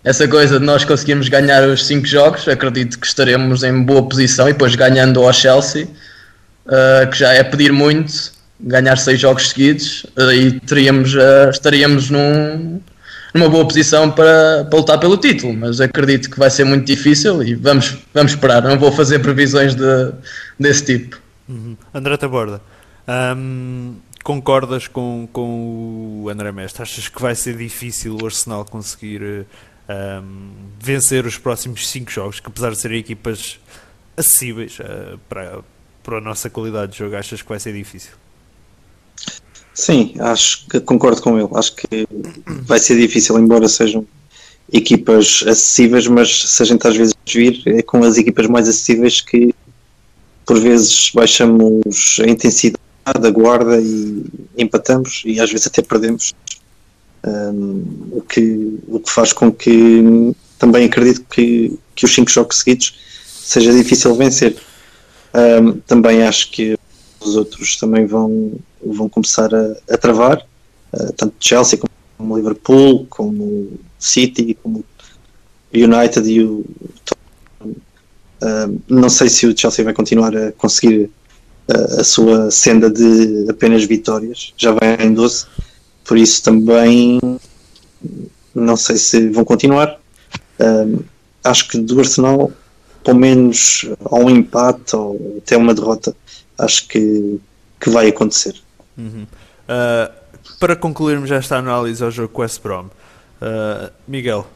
[0.04, 4.48] essa coisa de nós conseguirmos ganhar os cinco jogos, acredito que estaremos em boa posição
[4.48, 5.88] e depois ganhando ao Chelsea,
[6.66, 12.10] uh, que já é pedir muito, ganhar seis jogos seguidos, uh, e teríamos, uh, estaríamos
[12.10, 12.80] num,
[13.34, 17.42] numa boa posição para, para lutar pelo título, mas acredito que vai ser muito difícil
[17.42, 20.12] e vamos, vamos esperar, não vou fazer previsões de,
[20.60, 21.25] desse tipo.
[21.48, 21.76] Uhum.
[21.94, 22.60] André Taborda,
[23.36, 26.82] hum, concordas com, com o André Mestre?
[26.82, 29.46] Achas que vai ser difícil o Arsenal conseguir
[30.22, 33.60] hum, vencer os próximos 5 jogos, que apesar de serem equipas
[34.16, 35.60] acessíveis eh, para,
[36.02, 38.12] para a nossa qualidade de jogo, achas que vai ser difícil?
[39.74, 41.48] Sim, acho que concordo com ele.
[41.54, 42.08] Acho que
[42.46, 44.06] vai ser difícil, embora sejam
[44.72, 49.20] equipas acessíveis, mas se a gente às vezes vir, é com as equipas mais acessíveis
[49.20, 49.54] que
[50.46, 52.78] por vezes baixamos a intensidade
[53.20, 54.24] da guarda e
[54.56, 56.32] empatamos e às vezes até perdemos.
[57.26, 57.82] Um,
[58.12, 62.94] o, que, o que faz com que também acredito que, que os cinco jogos seguidos
[63.26, 64.56] seja difícil vencer.
[65.34, 66.78] Um, também acho que
[67.20, 68.52] os outros também vão,
[68.84, 70.46] vão começar a, a travar,
[70.92, 71.80] uh, tanto Chelsea
[72.16, 74.84] como Liverpool, como City, como
[75.74, 76.64] United e o
[78.88, 81.10] não sei se o Chelsea vai continuar a conseguir
[81.68, 85.46] uh, a sua senda de apenas vitórias, já vai em 12,
[86.04, 87.18] por isso também
[88.54, 89.98] não sei se vão continuar.
[90.58, 91.04] Uh,
[91.44, 92.50] acho que do Arsenal,
[93.04, 96.14] pelo menos a um empate ou até uma derrota,
[96.58, 97.40] acho que,
[97.80, 98.54] que vai acontecer.
[98.96, 99.26] Uhum.
[99.68, 100.26] Uh,
[100.58, 104.46] para concluirmos esta análise ao jogo com West Brom, uh, Miguel,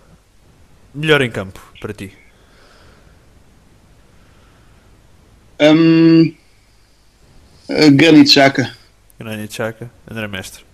[0.95, 2.12] melhor em campo para ti?
[5.61, 6.33] Um,
[7.92, 8.70] Granit Xhaka.
[9.18, 10.64] Granit Xhaka, André Mestre.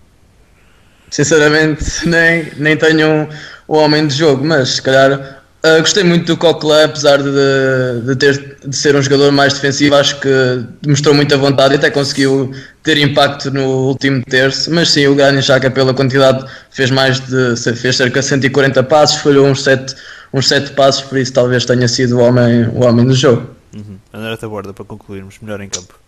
[1.11, 3.29] Sinceramente, nem, nem tenho
[3.67, 8.17] o homem de jogo, mas se calhar uh, gostei muito do Coquelin, apesar de, de
[8.17, 12.53] ter de ser um jogador mais defensivo, acho que mostrou muita vontade e até conseguiu
[12.83, 14.71] ter impacto no último terço.
[14.73, 19.21] Mas sim, o Granit Xhaka, pela quantidade, fez mais de fez cerca de 140 passos,
[19.21, 19.97] falhou uns 7,
[20.33, 23.56] uns 7 passos, por isso talvez tenha sido o homem, o homem do jogo.
[23.77, 23.99] Uhum.
[24.13, 25.99] André Taborda, para concluirmos, melhor em campo.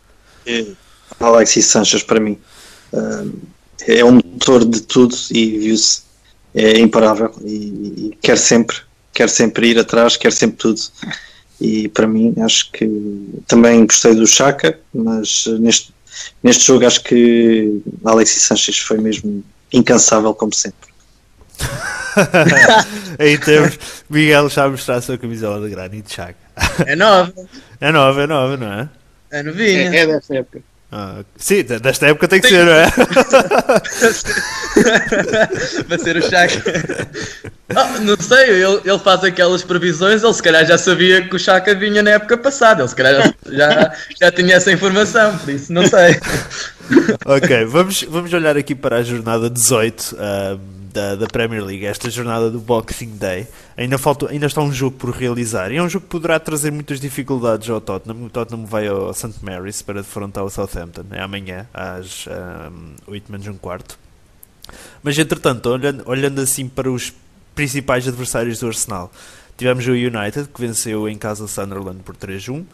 [0.46, 0.66] É,
[1.20, 2.38] Alexis Sanchez, para mim,
[3.86, 6.02] é o motor de tudo e viu-se,
[6.54, 7.54] é imparável e,
[8.12, 8.76] e quer sempre,
[9.12, 10.80] quer sempre ir atrás, quer sempre tudo.
[11.60, 12.88] E para mim, acho que
[13.46, 15.92] também gostei do Chaka, mas neste,
[16.42, 20.88] neste jogo acho que Alexis Sanchez foi mesmo incansável, como sempre.
[23.18, 26.36] Aí temos Miguel já a mostrar a sua camisola de Granit Xhaka.
[26.86, 27.32] É nova,
[27.80, 28.88] É nova, é nova, não é?
[29.30, 29.94] é novinha.
[29.94, 30.60] É, é dessa época.
[30.90, 32.90] Ah, sim, desta época tem que ser, não é?
[35.86, 36.62] Para ser o Chaka.
[37.76, 41.38] Ah, não sei, ele, ele faz aquelas previsões, ele se calhar já sabia que o
[41.38, 45.70] Chaka vinha na época passada, ele se calhar já, já tinha essa informação, por isso
[45.70, 46.18] não sei.
[47.24, 50.58] ok, vamos, vamos olhar aqui para a jornada 18 ah,
[50.92, 53.46] da, da Premier League, esta jornada do Boxing Day.
[53.76, 56.72] Ainda, falta, ainda está um jogo por realizar e é um jogo que poderá trazer
[56.72, 58.24] muitas dificuldades ao Tottenham.
[58.24, 59.34] O Tottenham vai ao St.
[59.42, 63.98] Mary's para defrontar o Southampton, é amanhã às um, 8 menos um quarto.
[65.02, 67.12] Mas entretanto, olhando, olhando assim para os
[67.54, 69.12] principais adversários do Arsenal,
[69.56, 72.64] tivemos o United que venceu em casa o Sunderland por 3-1.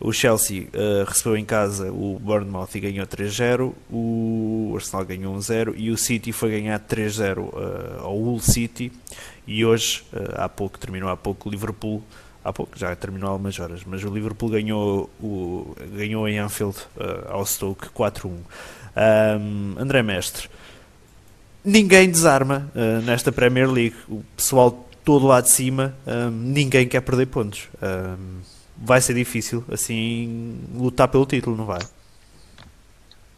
[0.00, 3.72] O Chelsea uh, recebeu em casa o Bournemouth e ganhou 3-0.
[3.90, 8.92] O Arsenal ganhou 1-0 e o City foi ganhar 3-0 uh, ao Hull City.
[9.44, 12.00] E hoje, uh, há pouco, terminou há pouco o Liverpool.
[12.44, 16.78] Há pouco, já terminou há algumas horas, mas o Liverpool ganhou, o, ganhou em Anfield
[17.28, 18.30] ao Stoke 4-1.
[18.30, 20.48] Um, André Mestre,
[21.62, 22.70] ninguém desarma
[23.04, 23.96] nesta Premier League.
[24.08, 27.68] O pessoal todo lá de cima, um, ninguém quer perder pontos.
[27.82, 28.40] Um,
[28.80, 31.80] vai ser difícil assim lutar pelo título, não vai?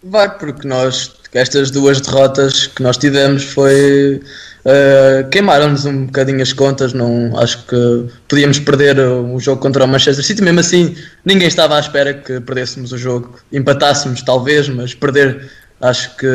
[0.02, 4.22] Vai, porque nós, estas duas derrotas que nós tivemos foi.
[4.60, 9.88] Uh, queimaram-nos um bocadinho as contas, não acho que podíamos perder o, jogo contra o
[9.88, 14.92] Manchester City, mesmo assim ninguém estava à espera que perdêssemos o jogo, empatássemos talvez, mas
[14.92, 15.50] perder
[15.80, 16.26] acho que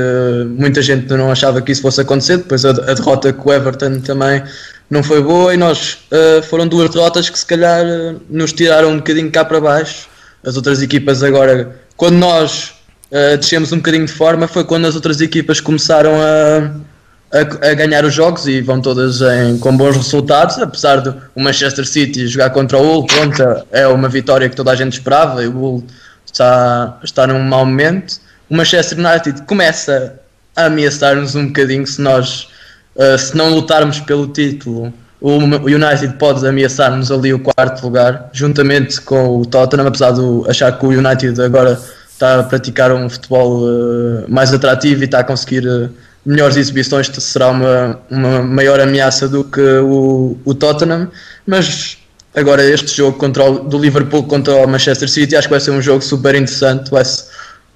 [0.48, 4.00] muita gente não achava que isso fosse acontecer, depois a, a derrota com o Everton
[4.00, 4.42] também
[4.90, 8.92] não foi boa e nós uh, foram duas derrotas que se calhar uh, nos tiraram
[8.92, 10.08] um bocadinho cá para baixo.
[10.46, 12.74] As outras equipas agora, quando nós
[13.12, 17.74] uh, descemos um bocadinho de forma, foi quando as outras equipas começaram a, a, a
[17.74, 22.52] ganhar os jogos e vão todas em, com bons resultados, apesar do Manchester City jogar
[22.52, 25.84] contra o Hull, pronto, é uma vitória que toda a gente esperava e o Hull
[26.26, 28.20] está, está num mau momento.
[28.48, 30.20] O Manchester United começa
[30.56, 32.48] a ameaçar-nos um bocadinho se nós
[32.96, 39.02] Uh, se não lutarmos pelo título, o United pode ameaçar-nos ali o quarto lugar, juntamente
[39.02, 41.80] com o Tottenham, apesar de achar que o United agora
[42.12, 45.90] está a praticar um futebol uh, mais atrativo e está a conseguir uh,
[46.26, 51.10] melhores exibições, será uma, uma maior ameaça do que o, o Tottenham,
[51.46, 51.98] mas
[52.36, 55.72] agora este jogo contra o, do Liverpool contra o Manchester City acho que vai ser
[55.72, 57.04] um jogo super interessante, vai,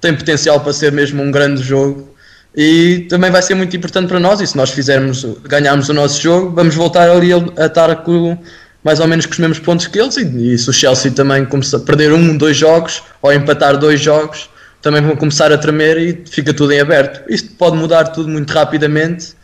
[0.00, 2.08] tem potencial para ser mesmo um grande jogo
[2.56, 4.40] e também vai ser muito importante para nós.
[4.40, 8.36] E se nós fizermos, ganharmos o nosso jogo, vamos voltar ali a, estar com,
[8.82, 10.16] mais ou menos com os mesmos pontos que eles.
[10.16, 14.00] E, e se o Chelsea também começar a perder um, dois jogos ou empatar dois
[14.00, 14.50] jogos,
[14.82, 17.22] também vão começar a tremer e fica tudo em aberto.
[17.30, 19.39] Isto pode mudar tudo muito rapidamente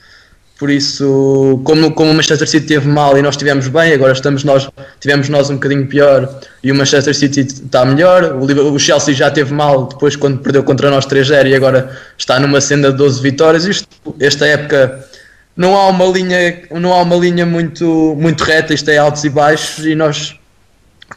[0.58, 4.42] por isso, como, como o Manchester City teve mal e nós estivemos bem, agora estamos
[4.42, 4.66] nós,
[4.98, 8.36] tivemos nós um bocadinho pior e o Manchester City está melhor.
[8.36, 12.40] O, o Chelsea já teve mal depois quando perdeu contra nós 3-0 e agora está
[12.40, 13.66] numa senda de 12 vitórias.
[13.66, 13.86] Isto,
[14.18, 15.06] esta época
[15.54, 19.28] não há uma linha, não há uma linha muito, muito reta, isto é altos e
[19.28, 20.36] baixos e nós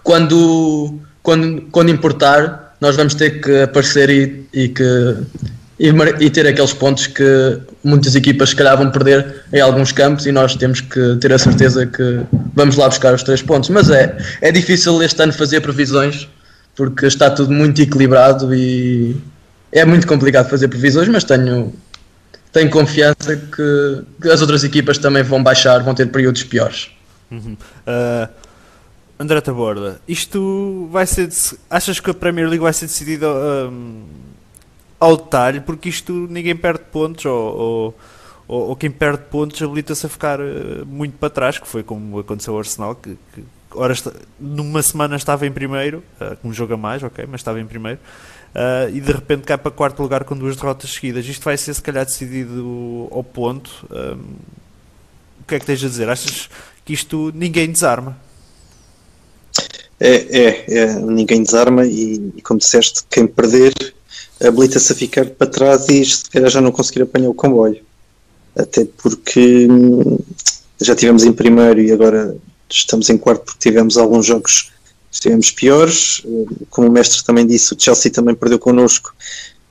[0.04, 5.18] quando, quando, quando importar nós vamos ter que aparecer e, e que
[5.80, 5.88] e,
[6.20, 10.32] e, ter aqueles pontos que muitas equipas se calhar vão perder em alguns campos e
[10.32, 12.20] nós temos que ter a certeza que
[12.54, 13.70] vamos lá buscar os três pontos.
[13.70, 16.28] Mas é, é difícil este ano fazer previsões
[16.76, 19.16] porque está tudo muito equilibrado e
[19.72, 21.74] é muito complicado fazer previsões, mas tenho,
[22.52, 26.90] tenho confiança que, que as outras equipas também vão baixar, vão ter períodos piores.
[27.32, 27.56] Uhum.
[27.88, 28.30] Uh,
[29.18, 31.30] André Taborda, isto vai ser.
[31.70, 33.28] Achas que a Premier League vai ser decidida?
[33.28, 34.30] Um
[35.00, 37.96] ao detalhe, porque isto ninguém perde pontos, ou,
[38.48, 42.20] ou, ou quem perde pontos habilita-se a ficar eh, muito para trás, que foi como
[42.20, 43.94] aconteceu ao Arsenal, que, que ora,
[44.40, 47.66] numa semana estava em primeiro, uh, com um jogo a mais, ok, mas estava em
[47.66, 48.00] primeiro,
[48.56, 51.26] uh, e de repente cai para quarto lugar com duas derrotas seguidas.
[51.26, 53.88] Isto vai ser se calhar decidido ao ponto.
[53.92, 54.36] Um,
[55.42, 56.10] o que é que tens a dizer?
[56.10, 56.50] Achas
[56.86, 58.18] que isto ninguém desarma?
[60.00, 63.74] É, é, é, ninguém desarma e, e, como disseste, quem perder
[64.42, 67.82] habilita-se a ficar para trás e se calhar já não conseguir apanhar o comboio.
[68.56, 70.18] Até porque hum,
[70.82, 72.36] já tivemos em primeiro e agora
[72.70, 74.72] estamos em quarto porque tivemos alguns jogos
[75.12, 76.24] estivemos piores.
[76.70, 79.14] Como o mestre também disse, o Chelsea também perdeu connosco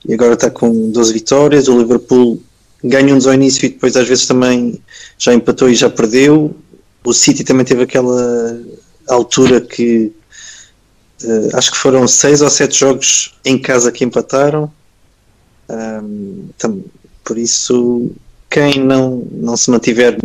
[0.07, 1.67] e agora está com 12 vitórias.
[1.67, 2.41] O Liverpool
[2.83, 4.81] ganhou-nos ao início e depois às vezes também
[5.17, 6.55] já empatou e já perdeu.
[7.03, 8.59] O City também teve aquela
[9.07, 10.11] altura que
[11.23, 14.71] uh, acho que foram seis ou sete jogos em casa que empataram.
[15.69, 16.83] Um, tam,
[17.23, 18.11] por isso,
[18.49, 20.17] quem não, não se mantiver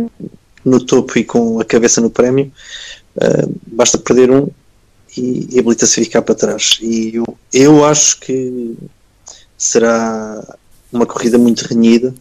[0.63, 2.51] no topo e com a cabeça no prémio,
[3.17, 4.47] uh, basta perder um
[5.15, 6.79] e, e habilita-se a ficar para trás.
[6.81, 8.75] E eu, eu acho que
[9.57, 10.43] será
[10.91, 12.13] uma corrida muito renhida,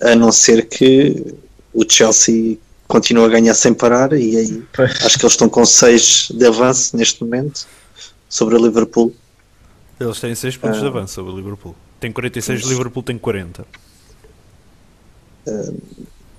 [0.00, 1.34] a não ser que
[1.72, 4.90] o Chelsea continue a ganhar sem parar e aí pois.
[5.02, 7.66] acho que eles estão com 6 de avanço neste momento
[8.32, 9.14] sobre o Liverpool.
[10.00, 10.88] Eles têm 6 pontos de ah.
[10.88, 11.76] avanço sobre o Liverpool.
[12.00, 13.66] Tem 46, o Liverpool tem 40.
[15.46, 15.80] Uh,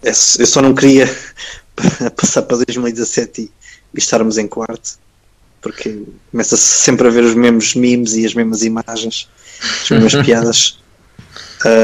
[0.01, 0.13] eu
[0.47, 1.06] só não queria
[2.17, 3.51] passar para 2017 e,
[3.93, 4.97] e estarmos em quarto,
[5.62, 9.29] porque começa-se sempre a ver os mesmos memes e as mesmas imagens,
[9.84, 10.79] as mesmas piadas.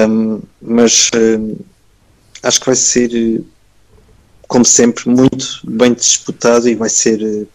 [0.09, 1.65] Um, mas uh,
[2.41, 3.43] acho que vai ser,
[4.47, 7.47] como sempre, muito bem disputado e vai ser uh,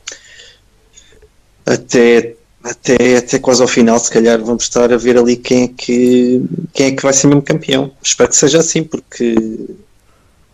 [1.67, 5.69] até até, até quase ao final, se calhar vamos estar a ver ali quem é
[5.69, 7.93] que, quem é que vai ser mesmo campeão.
[8.03, 9.35] Espero que seja assim, porque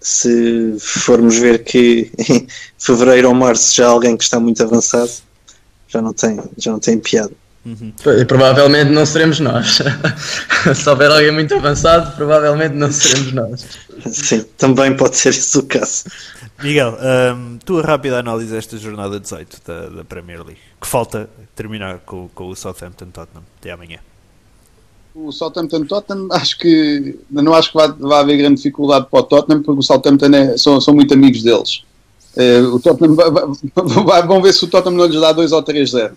[0.00, 2.46] se formos ver que em
[2.76, 5.10] fevereiro ou março já há alguém que está muito avançado,
[5.86, 7.32] já não tem, já não tem piada.
[7.64, 7.92] Uhum.
[8.26, 9.80] Provavelmente não seremos nós.
[10.74, 13.66] se houver alguém muito avançado, provavelmente não seremos nós.
[14.06, 16.04] Sim, também pode ser esse o caso.
[16.62, 16.96] Miguel,
[17.34, 22.28] um, tua rápida análise desta jornada 18 da, da, Premier League, que falta terminar com,
[22.34, 23.98] com o Southampton Tottenham até amanhã.
[25.14, 29.22] O Southampton Tottenham, acho que não acho que vai, vai haver grande dificuldade para o
[29.22, 31.82] Tottenham, porque o Southampton é, são, são muito amigos deles.
[32.36, 33.30] Uh, o Tottenham vai,
[34.04, 36.12] vai, vão ver se o Tottenham não lhes dá 2 ou 3-0.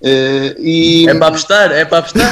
[0.00, 1.08] Uh, e...
[1.08, 2.30] É para apostar, é para apostar.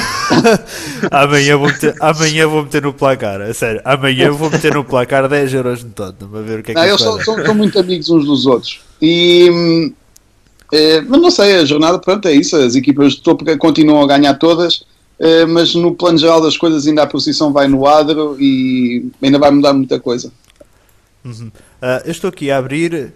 [1.10, 3.80] amanhã, vou meter, amanhã vou meter no placar, a sério.
[3.84, 6.80] Amanhã vou meter no placar 10 euros no Tottenham, a ver o que é que
[6.80, 8.80] não, Eles são, são, são, muito amigos uns dos outros.
[9.00, 9.92] E,
[10.70, 12.56] é, mas não sei, a jornada, pronto, é isso.
[12.56, 14.84] As equipas de topo continuam a ganhar todas,
[15.18, 19.38] é, mas no plano geral das coisas, ainda a posição vai no adro e ainda
[19.38, 20.30] vai mudar muita coisa.
[21.24, 21.50] Uhum.
[21.80, 23.12] Uh, eu estou aqui a abrir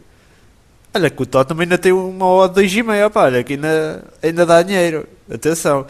[0.97, 4.47] Olha que o Tottenham ainda tem uma odd de 2,5, pá, olha que ainda, ainda
[4.47, 5.07] dá dinheiro.
[5.31, 5.87] Atenção.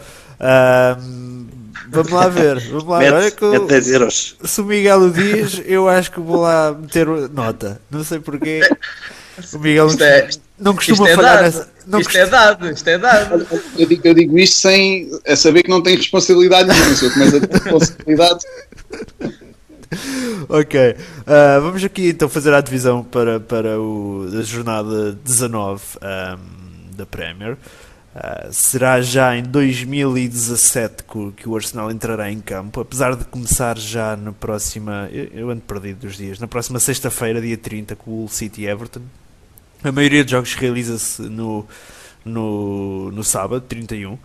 [1.87, 2.59] vamos lá ver.
[2.59, 3.13] Vamos lá ver.
[3.13, 4.35] Olha que o, 10 euros.
[4.43, 7.79] Se o Miguel o diz, eu acho que vou lá meter nota.
[7.89, 8.69] Não sei porquê.
[9.53, 11.69] O Miguel isto é, não costuma isto é falhar nessa.
[11.85, 13.47] Não isto é dado, isto é dado.
[13.77, 16.95] Eu digo, eu digo isto sem a saber que não tem responsabilidade nenhuma.
[16.95, 18.39] Se eu começo a ter responsabilidade.
[20.49, 26.95] ok, uh, vamos aqui então fazer a divisão para, para o, a jornada 19 um,
[26.95, 27.53] da Premier.
[27.53, 33.77] Uh, será já em 2017 que, que, o Arsenal entrará em campo, apesar de começar
[33.77, 35.07] já na próxima.
[35.11, 36.39] Eu, eu ando perdido dos dias.
[36.39, 39.01] Na próxima sexta-feira, dia 30, com o City Everton.
[39.83, 41.65] A maioria dos jogos realiza-se no,
[42.25, 44.17] no, no sábado, 31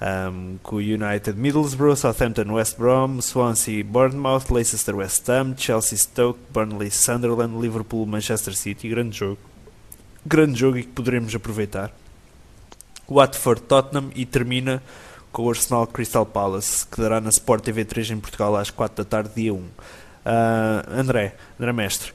[0.00, 6.38] um, com o United Middlesbrough, Southampton West Brom, Swansea Bournemouth, Leicester West Ham, Chelsea Stoke,
[6.50, 8.88] Burnley Sunderland, Liverpool Manchester City.
[8.88, 9.38] Grande jogo.
[10.24, 11.92] Grande jogo e que poderemos aproveitar.
[13.08, 14.82] Watford Tottenham e termina
[15.32, 19.04] com o Arsenal Crystal Palace, que dará na Sport TV 3 em Portugal às 4
[19.04, 19.56] da tarde, dia 1.
[19.56, 19.70] Uh,
[20.88, 22.12] André, André Mestre,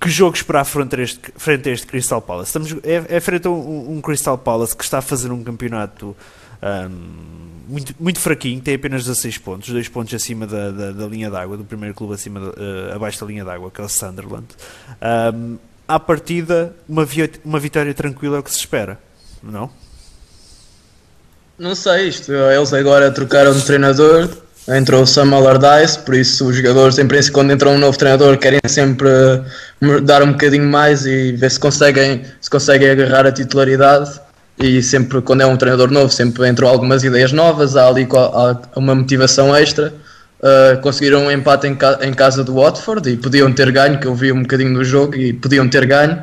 [0.00, 2.48] que jogo esperar frente a este, frente a este Crystal Palace?
[2.48, 6.16] Estamos, é, é frente a um, um Crystal Palace que está a fazer um campeonato
[7.68, 11.56] muito, muito fraquinho, tem apenas 16 pontos, 2 pontos acima da, da, da linha d'água,
[11.56, 14.46] do primeiro clube acima de, uh, abaixo da linha d'água, que é o Sunderland.
[15.34, 17.06] Um, à partida, uma,
[17.44, 18.98] uma vitória tranquila é o que se espera,
[19.42, 19.70] não?
[21.58, 24.28] Não sei, isto, eles agora trocaram de treinador,
[24.68, 28.38] entrou o Sam Allardyce, por isso os jogadores, em princípio, quando entra um novo treinador,
[28.38, 29.08] querem sempre
[30.04, 34.20] dar um bocadinho mais e ver se conseguem, se conseguem agarrar a titularidade
[34.60, 38.06] e sempre quando é um treinador novo sempre entram algumas ideias novas, há ali
[38.74, 39.94] uma motivação extra.
[40.40, 44.06] Uh, conseguiram um empate em, ca em, casa do Watford e podiam ter ganho, que
[44.06, 46.22] eu vi um bocadinho do jogo e podiam ter ganho.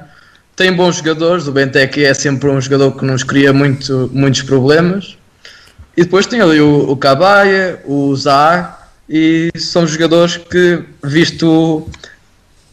[0.56, 5.18] Tem bons jogadores, o Benteke é sempre um jogador que nos cria muito, muitos problemas.
[5.98, 8.78] E depois tem ali o, o Cabaia, o Zaha,
[9.10, 11.90] e são jogadores que, visto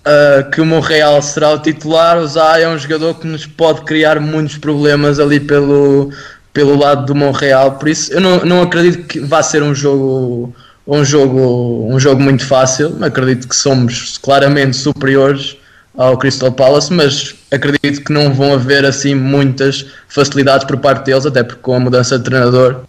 [0.07, 3.83] uh, que o Monreal será o titular, o Zaha é um jogador que nos pode
[3.83, 6.11] criar muitos problemas ali pelo,
[6.53, 10.55] pelo lado do Monreal, por isso eu não, não acredito que vá ser um jogo
[10.87, 12.97] um jogo, um jogo muito fácil.
[13.03, 15.57] Acredito que somos claramente superiores
[15.97, 21.27] ao Crystal Palace, mas acredito que não vão haver assim muitas facilidades por parte deles,
[21.27, 22.81] até porque com a mudança de treinador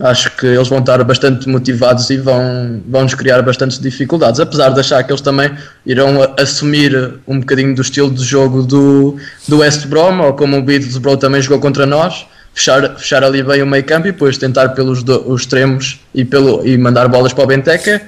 [0.00, 4.70] acho que eles vão estar bastante motivados e vão, vão nos criar bastantes dificuldades, apesar
[4.70, 5.50] de achar que eles também
[5.84, 10.62] irão assumir um bocadinho do estilo de jogo do, do West Brom, ou como o
[10.62, 14.70] Middlesbrough também jogou contra nós, fechar, fechar ali bem o meio campo e depois tentar
[14.70, 18.00] pelos do, os extremos e, pelo, e mandar bolas para o Benteca.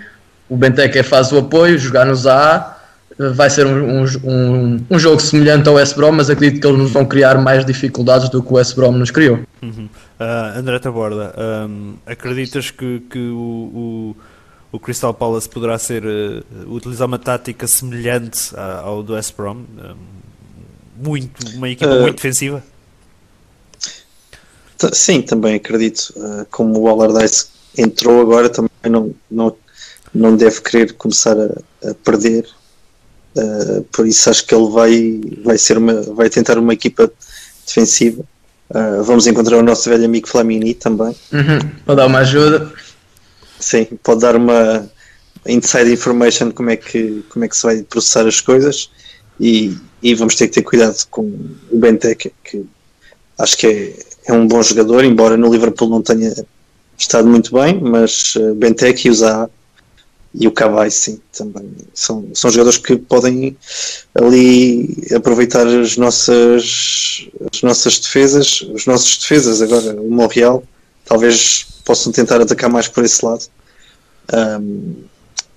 [0.48, 2.76] O Benteca faz o apoio, jogar no Zaha.
[3.34, 6.90] Vai ser um, um, um, jogo semelhante ao West Brom, mas acredito que eles nos
[6.90, 9.40] vão criar mais dificuldades do que o West Brom nos criou.
[9.62, 9.88] Uhum.
[10.20, 11.34] Uh, André Taborda,
[11.68, 14.14] um, acreditas que, que o,
[14.72, 19.56] o, o, Crystal Palace poderá ser uh, utilizar uma tática semelhante ao do West Brom?
[19.56, 19.96] Um,
[21.02, 22.62] muito, uma equipa uh, muito defensiva?
[24.92, 26.12] Sim, também acredito.
[26.50, 27.46] Como o Allardyce
[27.76, 29.56] entrou agora, também não, não,
[30.14, 32.48] não deve querer começar a, a perder.
[33.34, 37.10] Uh, por isso acho que ele vai, vai, ser uma, vai tentar uma equipa
[37.66, 38.24] defensiva.
[38.74, 41.14] Uh, vamos encontrar o nosso velho amigo Flamini também.
[41.32, 42.72] Uhum, pode dar uma ajuda.
[43.60, 44.88] Sim, pode dar uma
[45.46, 48.90] inside information como é que, como é que se vai processar as coisas
[49.38, 51.22] e, e vamos ter que ter cuidado com
[51.70, 52.64] o Benteke, que
[53.38, 56.32] acho que é, é um bom jogador, embora no Liverpool não tenha
[56.96, 59.50] estado muito bem, mas uh, Benteke e o Zaha
[60.34, 61.70] e o Cabai sim, também.
[61.92, 63.56] São, são jogadores que podem
[64.14, 70.62] ali aproveitar as nossas as nossas defesas, os nossos defesas agora, o Montreal.
[71.04, 73.44] Talvez possam tentar atacar mais por esse lado.
[74.32, 74.94] Um,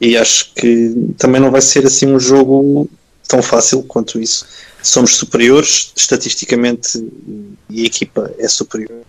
[0.01, 2.89] e acho que também não vai ser assim um jogo
[3.27, 4.45] tão fácil quanto isso.
[4.83, 7.03] Somos superiores, estatisticamente,
[7.69, 9.03] e a equipa é superior,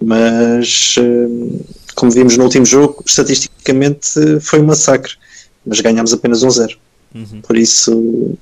[0.00, 1.60] mas hum,
[1.98, 5.14] como vimos no último jogo, estatisticamente foi um massacre,
[5.66, 6.78] mas ganhámos apenas um zero.
[7.12, 7.40] Uhum.
[7.40, 8.38] Por isso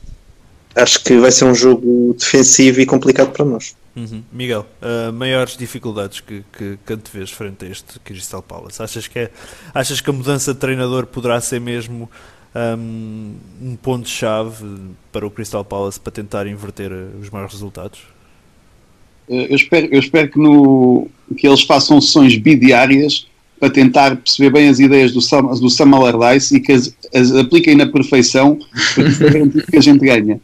[0.75, 3.75] acho que vai ser um jogo defensivo e complicado para nós.
[3.97, 4.23] Uhum.
[4.31, 8.83] Miguel, uh, maiores dificuldades que, que, que antevês frente a este Crystal Palace?
[8.83, 9.31] Achas que, é,
[9.73, 12.11] achas que a mudança de treinador poderá ser mesmo
[12.79, 14.67] um, um ponto-chave
[15.11, 18.01] para o Crystal Palace para tentar inverter eh, os maus resultados?
[19.31, 23.27] Eh, eu espero, eu espero que, no, que eles façam sessões bidiárias
[23.59, 27.33] para tentar perceber bem as ideias do Sam, do Sam Allardyce e que as, as
[27.33, 28.59] apliquem na perfeição
[28.95, 30.41] para garantir que a gente ganha.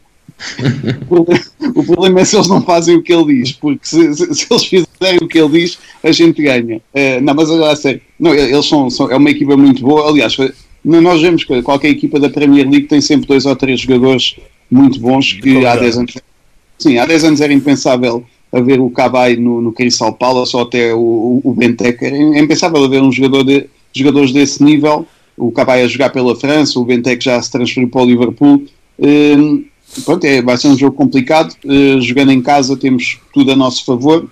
[1.75, 4.47] O problema é se eles não fazem o que ele diz, porque se, se, se
[4.49, 6.77] eles fizerem o que ele diz, a gente ganha.
[6.77, 10.09] Uh, não, mas agora a sério, não, eles são, são, é uma equipa muito boa.
[10.09, 10.35] Aliás,
[10.83, 14.35] nós vemos que qualquer equipa da Premier League tem sempre dois ou três jogadores
[14.69, 16.13] muito bons que há 10 anos.
[16.77, 20.93] Sim, há 10 anos era impensável haver o Cabai no, no Crystal Palace ou até
[20.93, 22.05] o, o Benteke.
[22.05, 25.07] Era impensável haver um jogador de, jogadores desse nível.
[25.35, 28.63] O Cabai a jogar pela França, o Benteke já se transferiu para o Liverpool.
[28.99, 29.65] Um,
[30.05, 31.55] pronto, é, vai ser um jogo complicado.
[31.65, 34.29] Uh, jogando em casa temos tudo a nosso favor.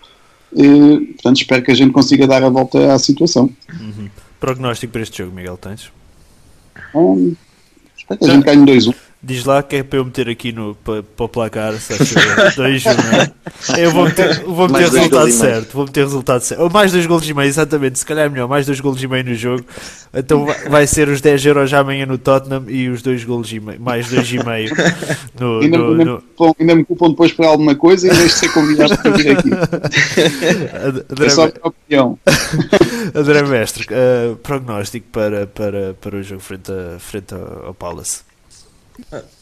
[0.53, 3.49] Uh, portanto, espero que a gente consiga dar a volta à situação.
[3.73, 4.07] Uhum.
[4.39, 5.91] Prognóstico para este jogo, Miguel, tens?
[6.93, 7.35] Um,
[7.97, 8.93] espero que a gente ganhe 2-1.
[9.23, 11.93] Diz lá que é para eu meter aqui no, para, para o placar, se
[12.57, 13.31] dois, não é?
[13.79, 16.61] Eu vou meter, vou meter resultado certo, vou meter resultado certo.
[16.61, 19.07] Ou mais dois golos e meio, exatamente, se calhar é melhor, mais dois golos e
[19.07, 19.63] meio no jogo.
[20.11, 23.59] Então vai ser os 10 euros já amanhã no Tottenham e os dois golos e
[23.59, 24.73] meio, mais dois e meio
[25.39, 26.55] no, ainda, no, ainda, no...
[26.59, 29.49] ainda me culpam depois por alguma coisa e deixo de ser convidado para vir aqui.
[31.11, 32.17] André, é só a opinião.
[33.13, 38.30] André Mestre, uh, prognóstico para, para, para o jogo frente, a, frente ao Palace.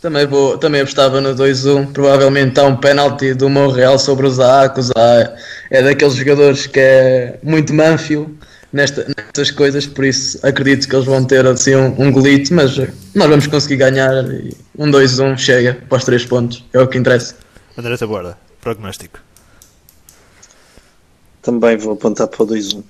[0.01, 1.91] Também, vou, também apostava no 2-1.
[1.91, 4.73] Provavelmente há um penalti do Monreal sobre o Zaha.
[4.77, 5.35] O Zaha
[5.69, 8.37] é daqueles jogadores que é muito manfio
[8.71, 12.77] nesta, nestas coisas, por isso acredito que eles vão ter assim um, um golite, mas
[13.15, 14.13] nós vamos conseguir ganhar.
[14.31, 17.35] E um 2-1 chega para os 3 pontos, é o que interessa.
[17.77, 19.19] André Taborda, prognóstico.
[21.41, 22.79] Também vou apontar para o 2-1.
[22.79, 22.83] Uh,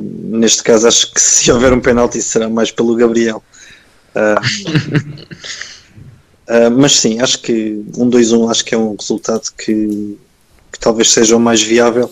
[0.00, 3.42] neste caso, acho que se houver um penalti será mais pelo Gabriel.
[4.14, 4.38] Uh,
[6.48, 10.16] Uh, mas sim, acho que um 2-1 acho que é um resultado que,
[10.72, 12.10] que talvez seja o mais viável,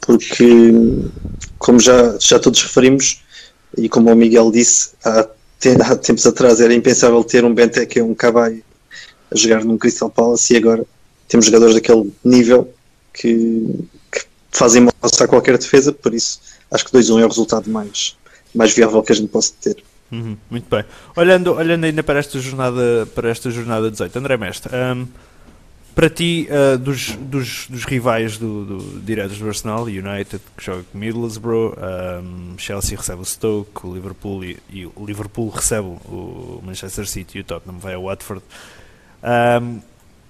[0.00, 0.72] porque
[1.58, 3.22] como já, já todos referimos,
[3.76, 8.02] e como o Miguel disse, há, há tempos atrás era impensável ter um Benteke e
[8.02, 8.64] um Cabai
[9.30, 10.84] a jogar num Crystal Palace e agora
[11.28, 12.72] temos jogadores daquele nível
[13.12, 16.40] que, que fazem a qualquer defesa, por isso
[16.70, 18.16] acho que 2-1 é o resultado mais,
[18.54, 19.84] mais viável que a gente possa ter.
[20.10, 20.84] Uhum, muito bem.
[21.14, 25.06] Olhando, olhando ainda para esta jornada, para esta jornada 18, André Mestre, um,
[25.94, 30.84] para ti, uh, dos, dos, dos, rivais do, do, diretos do Arsenal, United, que joga
[30.90, 31.74] com Middlesbrough,
[32.22, 37.38] um, Chelsea recebe o Stoke, o Liverpool e, e, o Liverpool recebe o Manchester City
[37.38, 38.42] e o Tottenham vai ao Watford.
[39.62, 39.80] Um,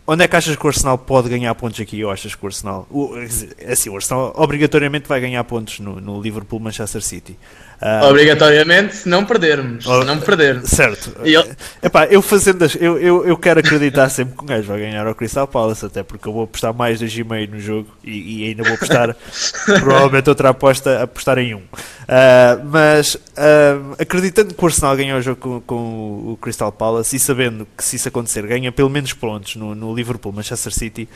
[0.06, 2.02] onde é que achas que o Arsenal pode ganhar pontos aqui?
[2.04, 3.14] Ou achas que o Arsenal, o,
[3.58, 7.38] é assim, o Arsenal obrigatoriamente vai ganhar pontos no, no Liverpool Manchester City.
[7.80, 9.84] Uh, Obrigatoriamente, se não perdermos.
[9.84, 10.60] Se não perder.
[10.66, 11.16] Certo.
[11.24, 11.42] Eu...
[11.82, 15.06] Epá, eu fazendo as, eu, eu, eu quero acreditar sempre que o gajo vai ganhar
[15.06, 18.48] ao Crystal Palace, até porque eu vou apostar mais de Gmail no jogo e, e,
[18.48, 19.16] ainda vou apostar
[19.80, 21.60] provavelmente outra aposta apostar em um.
[21.60, 27.16] Uh, mas uh, acreditando que o Arsenal ganhou o jogo com, com, o Crystal Palace
[27.16, 31.08] e sabendo que se isso acontecer ganha pelo menos pontos no, no Liverpool Manchester City.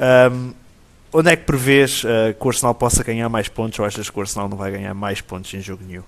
[0.00, 0.52] Um,
[1.12, 4.18] onde é que prevês uh, que o Arsenal possa ganhar mais pontos ou achas que
[4.18, 6.02] o Arsenal não vai ganhar mais pontos em jogo nenhum?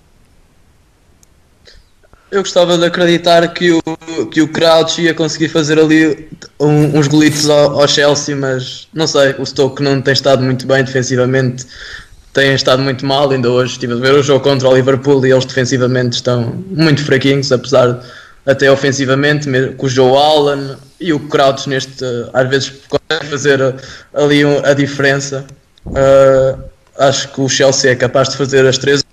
[2.31, 6.27] Eu gostava de acreditar que o, que o Crouch ia conseguir fazer ali
[6.59, 10.65] um, uns golitos ao, ao, Chelsea, mas não sei, o Stoke não tem estado muito
[10.65, 11.63] bem defensivamente,
[12.33, 15.31] tem estado muito mal, ainda hoje estive a ver o jogo contra o Liverpool e
[15.31, 18.03] eles defensivamente estão muito fraquinhos, apesar
[18.47, 19.47] até ofensivamente,
[19.77, 23.59] com o Joe Allen e o Crouch neste, às vezes pode fazer
[24.13, 25.45] ali a diferença.
[25.85, 26.63] Uh,
[26.97, 29.03] acho que o Chelsea é capaz de fazer as três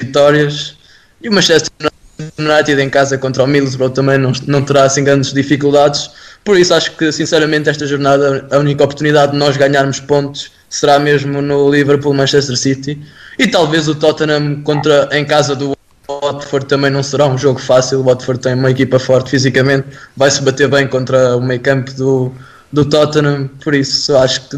[0.00, 0.76] vitórias
[1.20, 1.90] e o Manchester
[2.38, 6.10] United em casa contra o Middlesbrough também não, não terá assim grandes dificuldades.
[6.44, 10.98] Por isso acho que sinceramente esta jornada a única oportunidade de nós ganharmos pontos será
[10.98, 13.02] mesmo no Liverpool Manchester City
[13.36, 15.75] e talvez o Tottenham contra em casa do
[16.08, 18.00] Watford também não será um jogo fácil.
[18.00, 21.92] O Watford tem uma equipa forte fisicamente, vai se bater bem contra o meio campo
[21.92, 22.32] do,
[22.72, 23.48] do Tottenham.
[23.62, 24.56] Por isso, acho que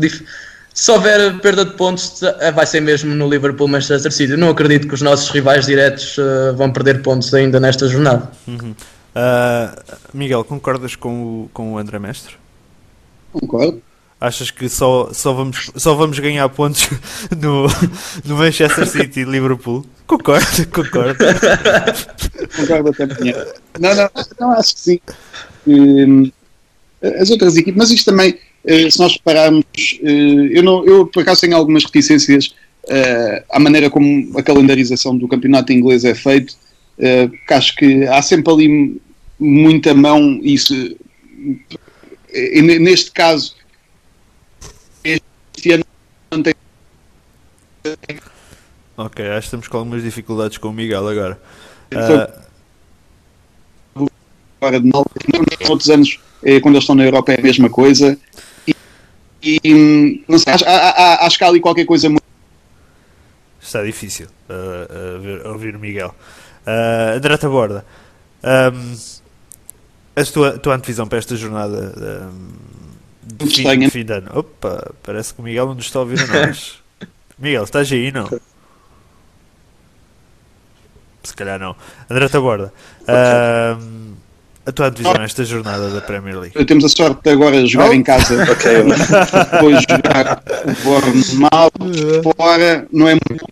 [0.79, 4.37] se houver perda de pontos, eh, vai ser mesmo no Liverpool Manchester City.
[4.37, 8.31] Não acredito que os nossos rivais diretos uh, vão perder pontos ainda nesta jornada.
[8.47, 8.71] Uhum.
[8.71, 12.37] Uh, Miguel, concordas com o, com o André Mestre?
[13.33, 13.83] Concordo.
[14.21, 16.89] Achas que só, só, vamos, só vamos ganhar pontos
[17.41, 17.67] no,
[18.25, 19.87] no Manchester City e Liverpool?
[20.09, 21.25] Concordo, concordo.
[22.57, 23.33] concordo até.
[23.79, 24.11] Não, não,
[24.41, 25.01] não, acho que sim.
[25.69, 26.33] Um,
[27.21, 29.65] as outras equipes, mas isto também, uh, se nós repararmos,
[30.03, 32.47] uh, eu, não, eu por acaso tenho algumas reticências
[32.87, 36.57] uh, à maneira como a calendarização do campeonato inglês é feito,
[36.97, 39.01] porque acho que há sempre ali
[39.39, 40.75] muita mão, isso,
[42.81, 43.55] neste caso
[46.31, 46.55] não tem.
[48.97, 51.41] Ok, acho que estamos com algumas dificuldades com o Miguel agora.
[51.93, 52.49] Uh...
[54.61, 54.91] Agora, de
[55.69, 58.19] outros anos, eh, quando eles estão na Europa, é a mesma coisa.
[59.43, 62.25] E, e não sei, acho, acho que há ali qualquer coisa muito.
[63.61, 66.15] Está difícil uh, a, ver, ouvir o Miguel.
[66.67, 67.85] Uh, André Taborda,
[68.43, 68.97] um,
[70.17, 72.49] a tua, tua antevisão para esta jornada um,
[73.35, 74.31] de fim, fim de ano.
[74.35, 76.79] Opa, parece que o Miguel não nos está a ouvir a nós.
[77.39, 78.29] Miguel, estás aí, não?
[81.23, 81.77] Se calhar não.
[82.09, 82.73] André Taborda,
[83.03, 84.15] uh,
[84.65, 86.65] a tua divisão nesta jornada da Premier League?
[86.65, 87.95] Temos a sorte de agora jogar oh.
[87.95, 88.43] em casa.
[88.51, 88.85] ok.
[89.53, 90.43] Depois jogar
[90.85, 91.71] o mal
[92.37, 93.47] fora, não é muito.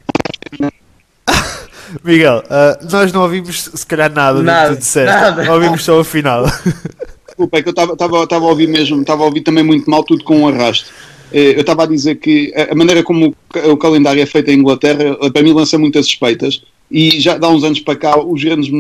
[2.02, 5.14] Miguel, uh, nós não ouvimos se calhar nada, nada do que tu disseste.
[5.14, 5.52] Nada.
[5.52, 6.44] Ouvimos só o final
[7.36, 10.24] desculpa, é que eu estava a ouvir mesmo, estava a ouvir também muito mal, tudo
[10.24, 10.90] com um arrasto.
[11.32, 15.16] Eh, eu estava a dizer que a maneira como o calendário é feito em Inglaterra,
[15.30, 16.62] para mim lança muitas suspeitas.
[16.90, 18.70] E já há uns anos para cá, os grandes,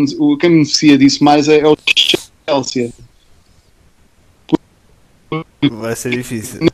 [0.40, 1.76] quem beneficia disso mais é, é o
[2.48, 2.92] Chelsea.
[5.70, 6.68] Vai ser difícil.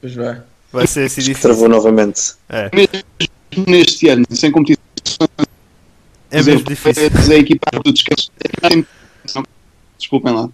[0.00, 0.42] Pois vai.
[0.72, 1.50] Vai ser assim difícil.
[1.50, 2.34] Travou novamente.
[2.48, 2.68] É.
[2.74, 5.28] Mesmo neste ano, sem competição.
[6.30, 7.04] É mesmo difícil.
[7.04, 8.30] A equipa do descanso.
[9.98, 10.44] Desculpem lá.
[10.44, 10.50] Uh...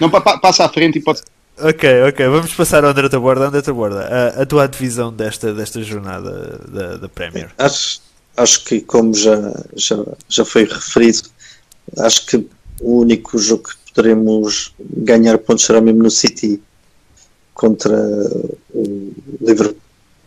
[0.00, 1.22] Não, pa passa à frente e pode.
[1.58, 3.48] Ok, ok, vamos passar ao André Taborda.
[3.48, 7.50] André Taborda, a, a tua divisão desta, desta jornada da, da Premier?
[7.58, 8.00] Acho,
[8.36, 9.96] acho que, como já, já,
[10.28, 11.22] já foi referido,
[11.98, 12.48] acho que
[12.80, 16.62] o único jogo que poderemos ganhar pontos será mesmo no City
[17.52, 17.94] contra
[18.72, 19.12] o
[19.42, 19.76] Liverpool.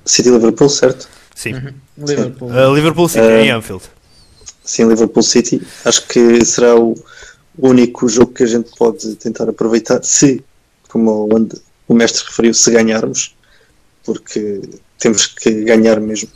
[0.06, 1.10] City Liverpool, certo?
[1.34, 1.54] Sim.
[1.54, 1.74] Uhum.
[1.98, 2.50] Liverpool.
[2.50, 3.84] Uh, Liverpool City uh, em Anfield.
[4.64, 5.62] Sim, Liverpool City.
[5.84, 6.96] Acho que será o
[7.58, 10.44] o único jogo que a gente pode tentar aproveitar, se,
[10.90, 11.30] como
[11.88, 13.36] o, mestre referiu, se ganharmos,
[14.04, 14.62] porque
[15.00, 16.30] temos que ganhar mesmo.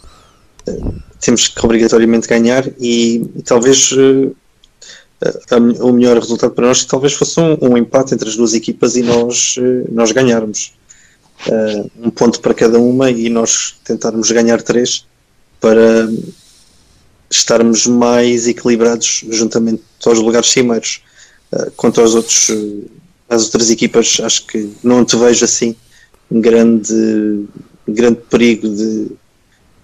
[0.67, 4.35] Uh, temos que obrigatoriamente ganhar e, e talvez uh,
[5.49, 8.95] a, o melhor resultado para nós talvez fosse um, um, empate entre as duas equipas
[8.95, 10.73] e nós, uh, nós ganharmos.
[11.99, 15.05] um ponto para cada uma e nós tentarmos ganhar três
[15.59, 16.07] para,
[17.29, 21.01] estarmos mais equilibrados juntamente aos lugares cimeiros.
[21.51, 22.85] Uh, quanto aos outros, uh,
[23.29, 25.75] às outras equipas, acho que não te vejo assim
[26.31, 27.45] grande,
[27.87, 29.11] grande perigo de,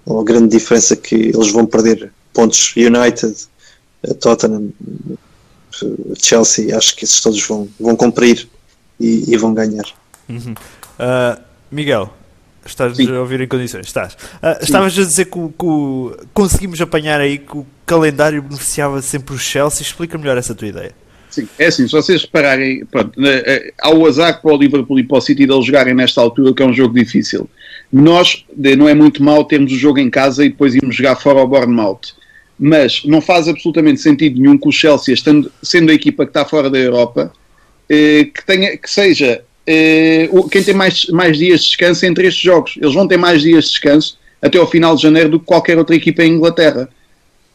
[0.05, 2.73] ou grande diferença que eles vão perder pontos.
[2.75, 3.35] United,
[4.19, 4.73] Tottenham,
[6.21, 8.47] Chelsea, acho que esses todos vão, vão cumprir
[8.99, 9.85] e, e vão ganhar.
[10.29, 10.53] Uhum.
[10.53, 11.41] Uh,
[11.71, 12.13] Miguel,
[12.65, 13.09] estás Sim.
[13.15, 13.87] a ouvir em condições?
[13.87, 14.15] Estás.
[14.61, 19.81] Estavas a dizer que, que, conseguimos apanhar aí que o calendário beneficiava sempre o Chelsea.
[19.81, 20.93] Explica melhor essa tua ideia.
[21.33, 25.03] Sim, é assim, se vocês repararem, pronto, eh, há o azar para o Liverpool e
[25.03, 27.49] para o City de eles jogarem nesta altura, que é um jogo difícil.
[27.91, 31.39] Nós, não é muito mal termos o jogo em casa e depois irmos jogar fora
[31.39, 32.13] ao Bournemouth.
[32.59, 36.45] Mas não faz absolutamente sentido nenhum que o Chelsea, estando, sendo a equipa que está
[36.45, 37.33] fora da Europa,
[37.89, 42.43] eh, que, tenha, que seja eh, quem tem mais, mais dias de descanso entre estes
[42.43, 42.77] jogos.
[42.79, 45.79] Eles vão ter mais dias de descanso até ao final de janeiro do que qualquer
[45.79, 46.87] outra equipa em Inglaterra.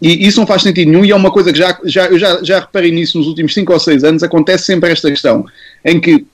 [0.00, 2.42] E isso não faz sentido nenhum e é uma coisa que já, já, eu já,
[2.42, 5.44] já reparei nisso nos últimos 5 ou 6 anos, acontece sempre esta questão,
[5.84, 6.24] em que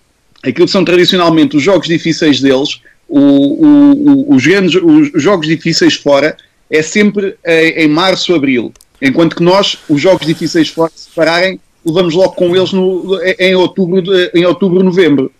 [0.42, 5.94] aquilo que são tradicionalmente os jogos difíceis deles, o, o, os, grandes, os jogos difíceis
[5.94, 6.36] fora,
[6.70, 8.72] é sempre em, em março, abril.
[9.00, 13.54] Enquanto que nós, os jogos difíceis fora, se pararem, levamos logo com eles no, em,
[13.54, 14.02] outubro,
[14.34, 15.32] em outubro, novembro.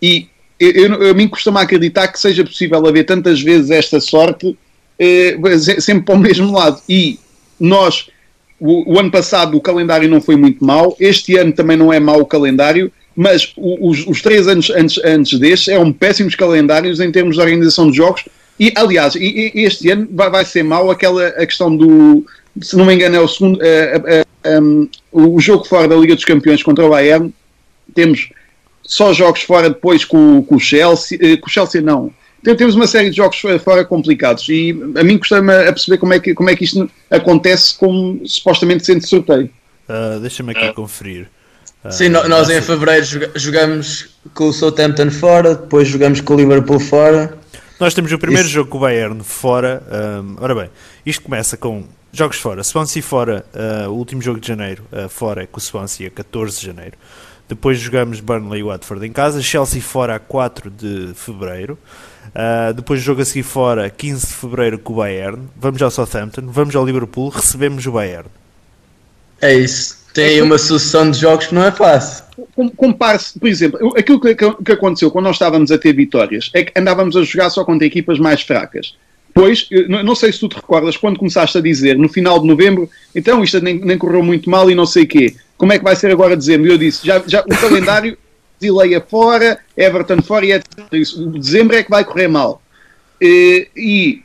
[0.00, 0.26] E
[0.58, 4.56] eu, eu, a mim costuma acreditar que seja possível haver tantas vezes esta sorte
[4.98, 5.36] eh,
[5.80, 6.80] sempre para o mesmo lado.
[6.88, 7.18] E
[7.62, 8.08] nós,
[8.58, 12.00] o, o, ano passado, o calendário não foi muito mau, este ano também não é
[12.00, 17.12] mau o calendário, mas os, os três anos antes, antes deste eram péssimos calendários em
[17.12, 18.24] termos de organização de jogos.
[18.58, 22.24] E, aliás, e, e este ano vai, vai ser mau aquela a questão do,
[22.60, 26.14] se não me engano, é o segundo, uh, uh, um, o jogo fora da Liga
[26.14, 27.32] dos Campeões contra o Bayern.
[27.94, 28.30] Temos
[28.82, 32.12] só jogos fora depois com, com o Chelsea, com o Chelsea não.
[32.42, 36.18] Temos uma série de jogos fora complicados e a mim custa-me a perceber como é,
[36.18, 39.48] que, como é que isto acontece como supostamente sendo sorteio.
[39.88, 41.28] Uh, Deixa-me aqui conferir.
[41.84, 46.80] Uh, Sim, nós em fevereiro jogamos com o Southampton fora, depois jogamos com o Liverpool
[46.80, 47.38] fora.
[47.78, 48.54] Nós temos o primeiro Isso.
[48.54, 49.82] jogo com o Bayern fora.
[50.22, 50.70] Um, ora bem,
[51.04, 51.84] isto começa com
[52.14, 52.62] Jogos fora.
[52.62, 56.10] Swansea fora, uh, o último jogo de janeiro, uh, fora é com o Swansea, a
[56.10, 56.92] 14 de janeiro.
[57.48, 59.40] Depois jogamos Burnley e Watford em casa.
[59.40, 61.78] Chelsea fora a 4 de fevereiro.
[62.34, 65.48] Uh, depois jogo a seguir fora, 15 de fevereiro, com o Bayern.
[65.56, 68.28] Vamos ao Southampton, vamos ao Liverpool, recebemos o Bayern.
[69.40, 70.02] É isso.
[70.14, 72.24] Tem aí uma sucessão de jogos que não é fácil.
[72.76, 76.78] Compare-se, por exemplo, aquilo que, que, aconteceu quando nós estávamos a ter vitórias é que
[76.78, 78.94] andávamos a jogar só contra equipas mais fracas.
[79.34, 82.88] Pois, não sei se tu te recordas, quando começaste a dizer, no final de novembro,
[83.14, 85.34] então isto nem, nem correu muito mal e não sei o quê.
[85.56, 86.70] Como é que vai ser agora dezembro?
[86.70, 88.18] Eu disse, já, já, o calendário,
[88.62, 90.66] Zileia fora, Everton fora e etc.
[90.92, 92.62] Isso, dezembro é que vai correr mal.
[93.20, 94.22] E, e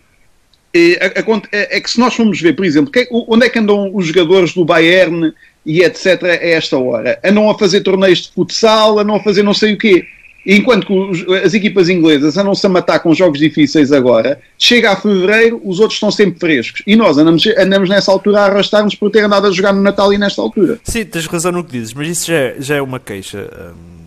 [0.74, 4.08] é, é, que se nós formos ver, por exemplo, que, onde é que andam os
[4.08, 5.34] jogadores do Bayern
[5.66, 6.24] e etc.
[6.24, 7.20] a esta hora?
[7.24, 10.06] Andam a fazer torneios de futsal, andam a fazer não sei o quê.
[10.46, 15.62] Enquanto que as equipas inglesas andam-se a matar com jogos difíceis agora, chega a fevereiro,
[15.66, 16.82] os outros estão sempre frescos.
[16.88, 20.14] E nós andamos, andamos nessa altura a arrastar-nos por ter andado a jogar no Natal
[20.14, 20.80] e nesta altura.
[20.86, 23.74] Sim, tens razão no que dizes, mas isso já é, já é uma queixa.
[23.74, 24.07] Um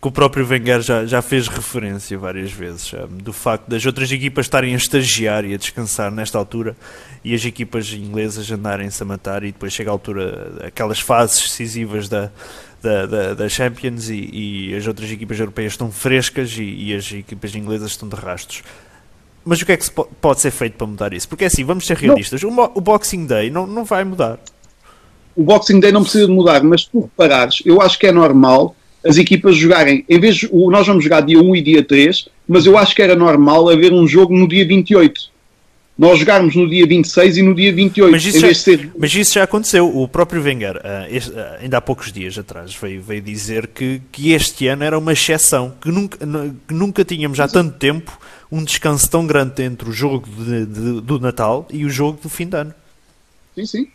[0.00, 4.10] que o próprio Wenger já, já fez referência várias vezes um, do facto das outras
[4.10, 6.76] equipas estarem a estagiar e a descansar nesta altura
[7.24, 12.08] e as equipas inglesas andarem-se a matar e depois chega a altura aquelas fases decisivas
[12.08, 12.30] da,
[12.82, 17.10] da, da, da Champions e, e, as outras equipas europeias estão frescas e, e, as
[17.12, 18.62] equipas inglesas estão de rastros.
[19.44, 19.88] Mas o que é que
[20.20, 21.28] pode ser feito para mudar isso?
[21.28, 24.38] Porque é assim, vamos ser realistas, o, o, Boxing Day não, não vai mudar.
[25.34, 28.12] O Boxing Day não precisa de mudar, mas se tu reparares, eu acho que é
[28.12, 32.28] normal as equipas jogarem, em vez de, nós vamos jogar dia 1 e dia 3,
[32.46, 35.32] mas eu acho que era normal haver um jogo no dia 28
[35.96, 38.10] nós jogarmos no dia 26 e no dia 28.
[38.10, 38.90] Mas isso, já, ser...
[38.98, 39.86] mas isso já aconteceu.
[39.96, 40.80] O próprio Wenger,
[41.10, 44.98] este, uh, ainda há poucos dias atrás, veio, veio dizer que, que este ano era
[44.98, 46.18] uma exceção, que nunca,
[46.66, 48.18] que nunca tínhamos há tanto tempo
[48.50, 52.28] um descanso tão grande entre o jogo de, de, do Natal e o jogo do
[52.28, 52.74] fim de ano.
[53.54, 53.88] Sim, sim.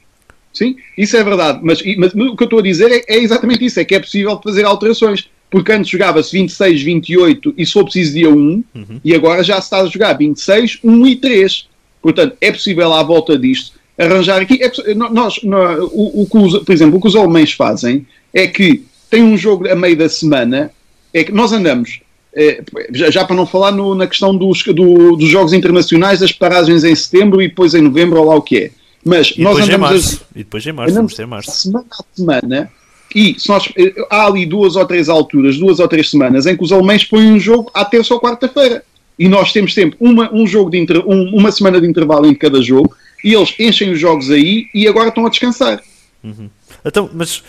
[0.58, 1.60] Sim, isso é verdade.
[1.62, 3.95] Mas, mas, mas o que eu estou a dizer é, é, exatamente isso: é que
[3.95, 5.30] é possível fazer alterações.
[5.49, 8.64] Porque antes jogava-se 26, 28 e só preciso dia 1, uhum.
[9.03, 11.68] e agora já se está a jogar 26, 1 e 3.
[12.01, 14.60] Portanto, é possível à volta disto arranjar aqui.
[14.62, 18.45] É, nós, nós, o, o que os, por exemplo, o que os alemães fazem é
[18.45, 20.72] que tem um jogo a meio da semana,
[21.14, 22.01] é que nós andamos.
[22.36, 26.32] É, já, já, para não falar no, na questão dos, do, dos jogos internacionais, das
[26.32, 28.72] paragens em setembro e depois em novembro, ou lá o que é.
[29.04, 29.89] Mas e nós andamos.
[29.89, 30.22] Março.
[30.22, 31.52] A, e depois em março, vamos ter março.
[31.52, 32.72] Semana a semana,
[33.16, 36.56] e se nós, eh, há ali duas ou três alturas, duas ou três semanas, em
[36.56, 38.84] que os alemães põem um jogo à terça ou quarta-feira
[39.18, 42.36] e nós temos sempre uma, um jogo de inter, um, uma semana de intervalo em
[42.36, 45.82] cada jogo e eles enchem os jogos aí e agora estão a descansar.
[46.86, 47.43] Então, mas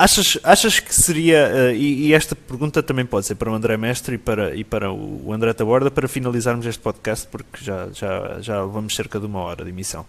[0.00, 3.76] achas, achas que seria, eh, e, e esta pergunta também pode ser para o André
[3.76, 8.40] Mestre e para, e para o André Taborda, para finalizarmos este podcast, porque já, já,
[8.40, 10.06] já levamos cerca de uma hora de emissão.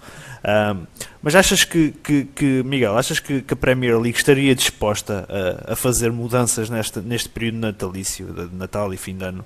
[1.22, 5.28] Mas achas que, que, que, Miguel, achas que, que a Premier League estaria disposta
[5.68, 9.46] a, a fazer mudanças neste, neste período natalício, de Natal e fim de ano,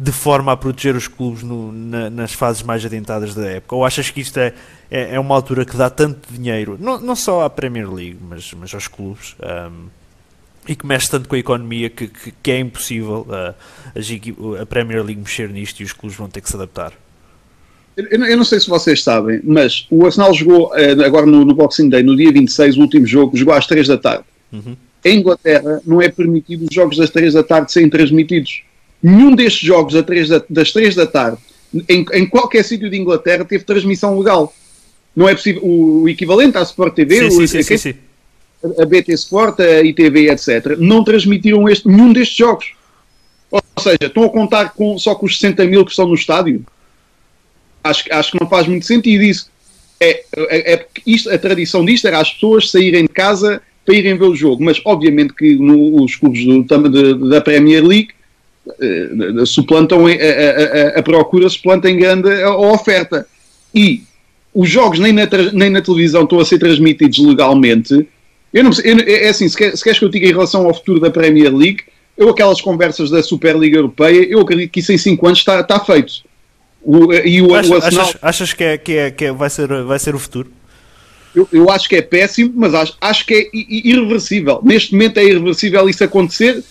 [0.00, 3.74] de forma a proteger os clubes no- na- nas fases mais adiantadas da época?
[3.74, 4.54] Ou achas que isto é,
[4.90, 8.52] é, é uma altura que dá tanto dinheiro, não, não só à Premier League, mas,
[8.52, 9.88] mas aos clubes, ahm,
[10.68, 13.26] e que mexe tanto com a economia que, que, que é impossível
[13.96, 16.92] as equi- a Premier League mexer nisto e os clubes vão ter que se adaptar?
[17.96, 21.44] Eu, não- eu não sei se vocês sabem, mas o Arsenal jogou eh, agora no,
[21.44, 24.24] no Boxing Day, no dia 26, o último jogo, jogou às 3 da tarde.
[24.52, 24.76] Uhum.
[25.04, 28.62] Em Inglaterra não é permitido os jogos das 3 da tarde serem transmitidos.
[29.02, 31.38] Nenhum destes jogos da 3 da- das 3 da tarde,
[31.88, 34.52] em, em qualquer sítio de Inglaterra, teve transmissão legal.
[35.14, 35.62] Não é possível.
[35.64, 37.94] O, o equivalente à Sport TV, Sim, o- sim, sim, sim.
[38.78, 42.72] a BT Sport, a ITV, etc., não transmitiram este, nenhum destes jogos.
[43.50, 46.64] Ou seja, estão a contar com, só com os 60 mil que estão no estádio.
[47.82, 49.50] Acho, que- acho que não faz muito sentido isso.
[50.00, 53.94] É, é, é porque isto, a tradição disto era as pessoas saírem de casa para
[53.96, 58.10] irem ver o jogo, mas obviamente que no- os clubes do, da Premier League
[59.46, 63.26] suplantam a, a- a- a procura suplanta em grande a, a oferta.
[63.74, 64.02] E
[64.54, 68.06] os jogos nem na, nem na televisão estão a ser transmitidos legalmente.
[68.52, 70.66] Eu não eu é é assim, se, quer- se queres que eu diga em relação
[70.66, 71.80] ao futuro da Premier League,
[72.16, 75.78] eu aquelas conversas da Superliga Europeia, eu acredito que isso em 5 anos está, está
[75.80, 76.14] feito.
[76.82, 79.50] O, e o, Achas, o Arsenal, achas, achas que, é, que, é, que é- vai,
[79.50, 80.50] ser, vai ser o futuro?
[81.34, 84.60] eu, eu acho que é péssimo, mas acho, acho que é irreversível.
[84.64, 86.64] Neste momento é irreversível isso acontecer.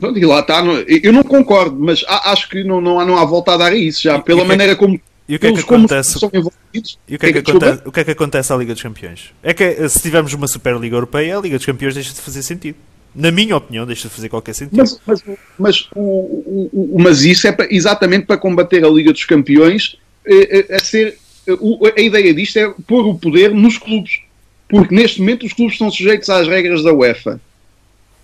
[0.00, 0.62] Pronto, e lá está.
[1.02, 3.72] Eu não concordo, mas a- acho que não, não, há, não há volta a dar
[3.72, 4.18] a isso já.
[4.18, 6.18] Pela e que é maneira como E o que é que acontece?
[6.18, 6.98] são envolvidos.
[7.06, 9.30] E o que, é que acontece, o que é que acontece à Liga dos Campeões?
[9.42, 12.42] É que eh, se tivermos uma Superliga Europeia, a Liga dos Campeões deixa de fazer
[12.42, 12.76] sentido.
[13.14, 14.76] Na minha opinião, deixa de fazer qualquer sentido.
[14.78, 15.22] Mas, mas,
[15.58, 19.96] mas, o, o- o- mas isso é pa- exatamente para combater a Liga dos Campeões.
[20.24, 21.18] eh, eh, A, ser,
[21.58, 24.20] o- a ideia disto é pôr o poder nos clubes.
[24.68, 27.40] Porque neste momento os clubes estão sujeitos às regras da UEFA.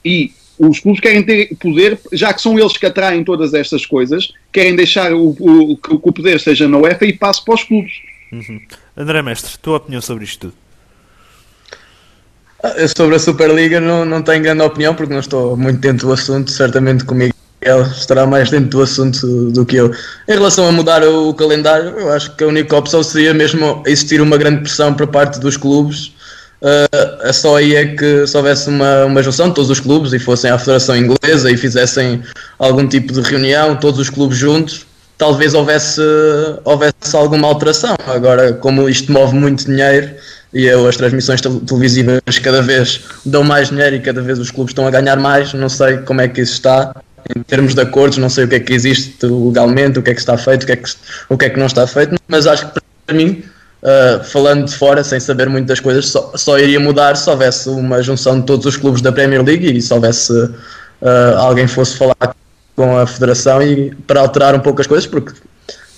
[0.05, 4.33] E os clubes querem ter poder, já que são eles que atraem todas estas coisas,
[4.53, 7.93] querem deixar o, o- que o poder esteja na UEFA e passe para os clubes.
[8.97, 10.55] André Mestre, tua opinião sobre isto tudo?
[12.77, 16.13] Eu Sobre a Superliga não, não tenho grande opinião porque não estou muito dentro do
[16.13, 19.91] assunto, certamente comigo Miguel estará mais dentro do assunto do que eu.
[20.29, 24.21] Em relação a mudar o calendário, eu acho que a única opção seria mesmo existir
[24.21, 26.13] uma grande pressão por parte dos clubes.
[26.63, 30.19] Uh, só aí é que se houvesse uma, uma junção de todos os clubes e
[30.19, 32.23] fossem à Federação Inglesa e fizessem
[32.59, 34.87] algum tipo de reunião, todos os clubes juntos,
[35.19, 36.01] talvez houvesse,
[36.65, 37.95] houvesse alguma alteração.
[38.07, 40.11] Agora, como isto move muito dinheiro
[40.53, 44.51] e eu, as transmissões tel- televisivas cada vez dão mais dinheiro e cada vez os
[44.51, 46.95] clubes estão a ganhar mais, não sei como é que isso está.
[47.37, 50.15] Em termos de acordos, não sei o que é que existe legalmente, o que é
[50.15, 50.91] que está feito, o que é que,
[51.29, 53.43] o que, é que não está feito, mas acho que para mim,
[53.83, 57.69] uh, falando de fora, sem saber muito das coisas, só, só iria mudar se houvesse
[57.69, 61.97] uma junção de todos os clubes da Premier League e se houvesse uh, alguém fosse
[61.97, 62.35] falar
[62.75, 65.33] com a federação e para alterar um pouco as coisas, porque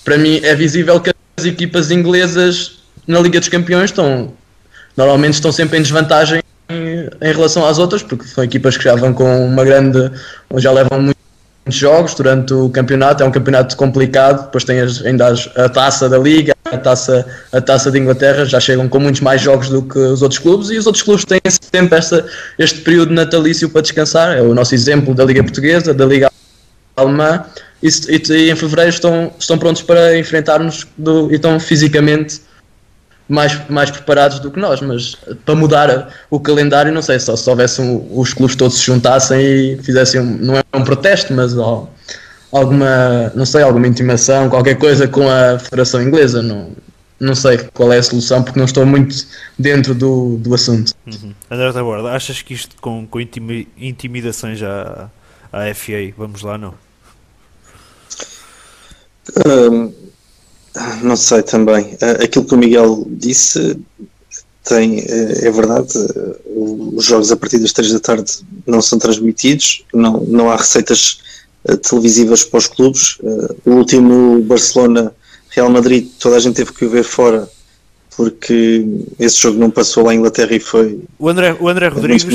[0.04, 4.32] para mim é visível que as equipas inglesas na Liga dos Campeões estão
[4.96, 9.12] normalmente estão sempre em desvantagem em, relação às outras, porque são equipas que já vão
[9.12, 10.10] com uma grande,
[10.56, 11.27] já levam muitos
[11.76, 16.08] jogos durante o campeonato, é um campeonato complicado, depois tem as, ainda as- a taça
[16.08, 19.82] da Liga, a taça, a taça de Inglaterra, já chegam com muitos mais jogos do
[19.82, 21.40] que os outros clubes, e os outros clubes têm
[21.72, 22.24] sempre esta,
[22.58, 26.30] este período natalício para descansar, é o nosso exemplo da Liga Portuguesa, da Liga
[26.96, 27.44] alemã
[27.82, 32.40] e, e- e em fevereiro estão, estão prontos para enfrentar-nos do- e estão fisicamente
[33.28, 37.48] mais, mais preparados do que nós, mas para mudar o calendário, não sei, só se
[37.50, 41.56] houvesse um- os clubes todos se juntassem e fizessem, um, não é um protesto, mas
[41.56, 41.88] ó,
[42.50, 46.70] alguma, não sei, alguma intimação, qualquer coisa com a Federação Inglesa, não,
[47.20, 49.14] não sei qual é a solução porque não estou muito
[49.58, 50.92] dentro do, do assunto.
[51.06, 51.34] Uhum.
[51.50, 55.10] André Taborda, achas que isto com, com intimi- intimidações à,
[55.52, 56.72] à FA, vamos lá, não?
[59.46, 59.92] Hum,
[61.02, 61.96] não sei também.
[62.00, 63.78] Ah, Aquilo que o Miguel disse
[64.64, 65.92] tem, eh, é verdade.
[65.98, 66.36] eh,
[66.94, 68.32] Os jogos a partir das 3 da tarde
[68.66, 71.20] não são transmitidos, não, não há receitas
[71.88, 73.18] televisivas para os clubes.
[73.64, 75.12] O último Barcelona
[75.50, 77.48] Real Madrid, toda a gente teve que o ver fora
[78.18, 78.84] porque
[79.16, 81.00] esse jogo não passou lá em Inglaterra e foi.
[81.16, 82.26] O André, o André Rodrigues.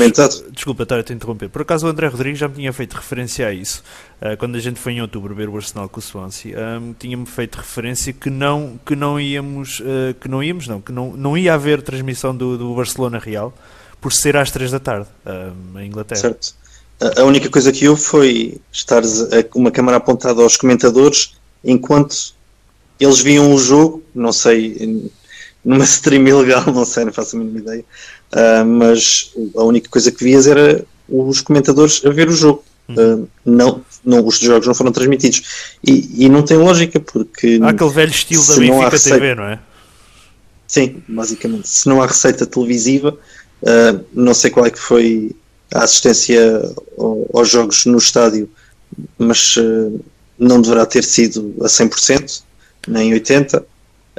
[0.50, 1.50] Desculpa estar a te interromper.
[1.50, 3.82] Por acaso o André Rodrigues já me tinha feito referência a isso.
[4.18, 7.26] Uh, quando a gente foi em outubro ver o Arsenal com o Swansea, um, tinha-me
[7.26, 11.36] feito referência que não, que não íamos, uh, que não íamos, não, que não, não
[11.36, 13.52] ia haver transmissão do, do Barcelona Real
[14.00, 16.18] por ser às 3 da tarde um, em Inglaterra.
[16.18, 16.54] Certo.
[16.98, 19.02] A, a única coisa que houve foi estar
[19.54, 22.32] uma câmara apontada aos comentadores enquanto
[22.98, 25.10] eles viam o jogo, não sei
[25.64, 27.84] numa stream ilegal, não sei, não faço a mínima ideia.
[28.32, 32.64] Uh, mas a única coisa que vias era os comentadores a ver o jogo.
[32.88, 35.76] Uh, não, não, os jogos não foram transmitidos.
[35.82, 37.58] E, e não tem lógica, porque.
[37.62, 39.58] Há aquele velho estilo da Benfica receita, TV, não é?
[40.66, 41.68] Sim, basicamente.
[41.68, 43.16] Se não há receita televisiva,
[43.62, 45.34] uh, não sei qual é que foi
[45.72, 46.62] a assistência
[46.98, 48.50] ao, aos jogos no estádio,
[49.18, 49.56] mas
[50.38, 52.42] não deverá ter sido a 100%,
[52.86, 53.64] nem 80%.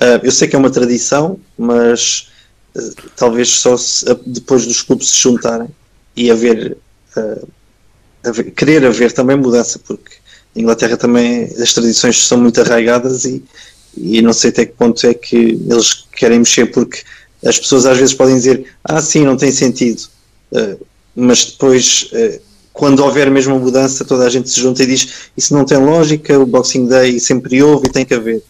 [0.02, 2.28] Uh, eu sei que é uma tradição, mas
[2.76, 5.70] uh, talvez só se, uh, depois dos clubes se juntarem
[6.18, 6.78] e haver,
[8.24, 10.16] haver, querer haver também mudança, porque
[10.56, 13.43] em Inglaterra também as tradições são muito arraigadas e,
[13.98, 17.04] e não sei até que ponto é que eles querem mexer, porque
[17.46, 20.04] as pessoas às vezes podem dizer, ah sim, não tem sentido,
[21.14, 22.10] mas depois
[22.72, 25.78] quando houver mesmo uma mudança, toda a gente se junta e diz isso não tem
[25.78, 28.41] lógica, o Boxing Day sempre houve e tem que haver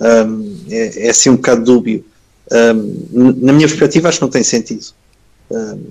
[0.00, 2.04] um, é, é, assim um bocado dúbio.
[2.50, 4.86] Um, na minha perspectiva, acho que não tem sentido.
[5.50, 5.84] Um,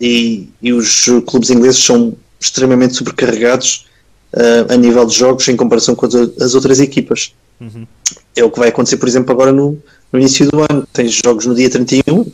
[0.00, 3.86] e, e, os clubes ingleses são extremamente sobrecarregados
[4.32, 7.32] uh, a nível de jogos em comparação com as outras equipas.
[7.60, 7.86] Uhum.
[8.34, 9.78] É o que vai acontecer, por exemplo, agora no,
[10.12, 10.86] no, início do ano.
[10.92, 12.26] Tens jogos no dia 31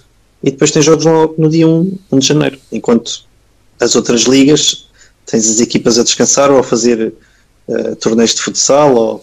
[0.42, 2.58] e depois tens jogos no, no dia 1, 1 de janeiro.
[2.72, 3.26] Enquanto
[3.78, 4.88] as outras ligas
[5.26, 7.12] tens as equipas a descansar ou a fazer
[7.68, 9.22] uh, torneios de futsal ou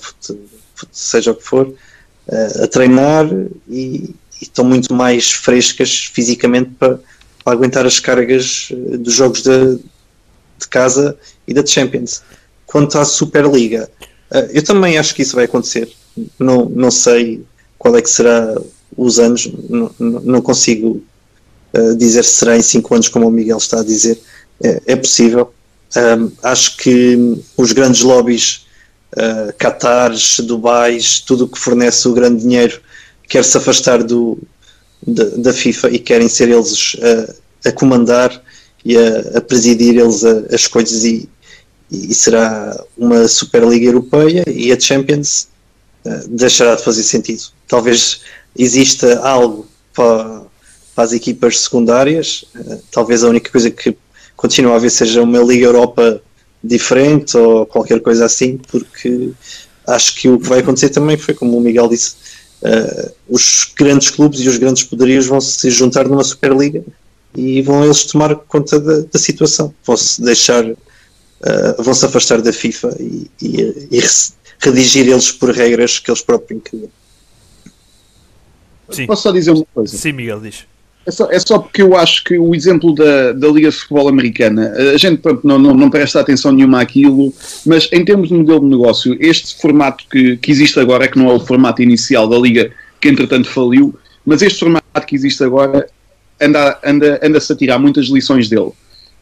[0.91, 3.27] seja o que for, uh, a treinar
[3.69, 6.99] e, e, estão muito mais frescas fisicamente para,
[7.43, 11.17] para aguentar as cargas eh, dos jogos de, de, casa
[11.47, 12.21] e da Champions.
[12.65, 13.89] Quanto à Superliga,
[14.31, 15.91] uh, eu também acho que isso vai acontecer.
[16.39, 17.43] Não, não sei
[17.77, 18.55] qual é que será
[18.97, 21.03] os anos, não, não consigo
[21.73, 24.19] uh, dizer se será em 5 anos, como o Miguel está a dizer.
[24.63, 25.53] É, é possível.
[25.95, 28.64] Um, acho que os grandes lobbies
[29.15, 32.79] uh, Qatares, Dubais, tudo o que fornece o grande dinheiro
[33.27, 34.37] quer se afastar do,
[35.05, 36.95] da, da FIFA e querem ser eles
[37.63, 38.41] a, a comandar
[38.83, 41.29] e a, a presidir eles a, as coisas e,
[41.91, 45.47] e, será uma Superliga Europeia e a Champions
[46.05, 47.43] uh, deixará de fazer sentido.
[47.67, 48.21] Talvez
[48.57, 50.43] exista algo para,
[50.93, 53.97] para as equipas secundárias, uh, talvez a única coisa que
[54.35, 56.21] continua a haver seja uma Liga Europa
[56.65, 59.31] diferente ou qualquer coisa assim, porque
[59.87, 62.15] acho que o que vai acontecer também foi, como o Miguel disse,
[62.61, 66.83] uh, os grandes clubes e os grandes poderios vão se juntar numa Superliga
[67.35, 70.75] e vão eles tomar conta da, da situação, vão se deixar, uh,
[71.83, 74.03] vão se afastar da FIFA e, e, e
[74.59, 76.89] redigir eles por regras que eles próprios criam.
[79.07, 79.97] Posso só dizer uma coisa?
[79.97, 80.65] Sim, Miguel, diz.
[81.05, 84.07] É só, é só, porque eu acho que o exemplo da, da Liga de Futebol
[84.07, 87.31] Americana, a gente pronto, não, não, não, presta atenção nenhuma àquilo,
[87.63, 91.29] mas em termos de modelo de negócio, este formato que, que existe agora, que não
[91.29, 93.93] é o formato inicial da Liga, que entretanto faliu,
[94.25, 95.87] mas este formato que existe agora
[96.41, 98.71] anda, anda, anda-se a tirar muitas lições dele.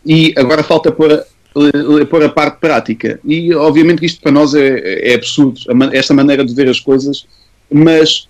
[0.05, 3.19] E agora falta pôr a, pôr a parte prática.
[3.25, 5.59] E obviamente isto para nós é, é absurdo,
[5.91, 7.25] esta maneira de ver as coisas,
[7.71, 8.27] mas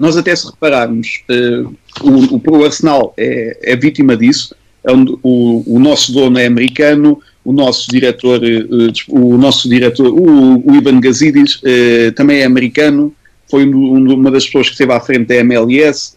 [0.00, 5.78] nós até se repararmos, uh, o, o Arsenal é, é vítima disso, é o, o
[5.78, 12.12] nosso dono é americano, o nosso diretor, uh, o nosso diretor, o, Ivan Gazidis, uh,
[12.16, 13.14] também é americano,
[13.50, 16.14] foi um, uma das pessoas que esteve à frente da MLS.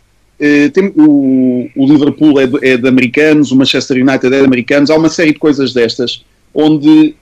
[0.95, 5.09] O, Liverpool é de, é de, americanos, o Manchester United é de americanos, há uma
[5.09, 6.23] série de coisas destas
[6.53, 7.15] onde,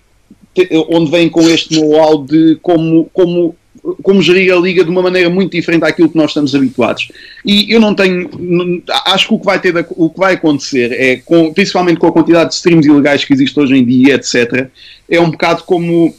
[0.90, 3.56] onde vem com este know-how de como, como
[4.04, 7.10] como gerir a liga de uma maneira muito diferente daquilo que nós estamos habituados.
[7.46, 8.30] E eu não tenho,
[9.08, 12.12] acho que o que vai ter, o que vai acontecer é, com, principalmente com a
[12.12, 14.70] quantidade de streams ilegais que existe hoje em dia, etc.
[15.10, 16.14] É um bocado como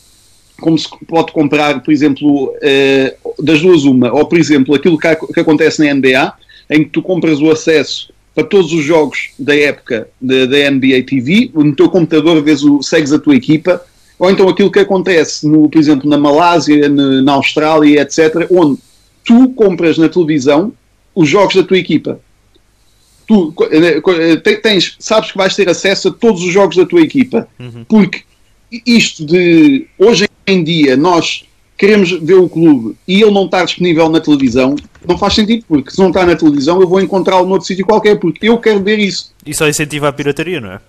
[0.60, 5.40] como se pode comprar, por exemplo, uh, das duas uma, ou por exemplo, aquilo que
[5.40, 6.32] acontece na NBA,
[6.70, 11.50] em que tu compras o acesso para todos os jogos da época da NBA TV,
[11.52, 13.84] no teu computador vês o, segues a tua equipa,
[14.22, 18.78] ou então aquilo que acontece, no, por exemplo, na Malásia, na, na Austrália, etc., onde
[19.24, 20.72] tu compras na televisão
[21.12, 22.20] os jogos da tua equipa.
[23.26, 27.48] Tu eh, tens, sabes que vais ter acesso a todos os jogos da tua equipa.
[27.58, 27.84] Uhum.
[27.88, 28.22] Porque
[28.86, 31.44] isto de hoje em dia nós
[31.76, 35.90] queremos ver o clube e ele não está disponível na televisão, não faz sentido, porque
[35.90, 39.00] se não está na televisão eu vou encontrá-lo noutro sítio qualquer, porque eu quero ver
[39.00, 39.34] isso.
[39.44, 40.80] E só incentiva a pirataria, não é?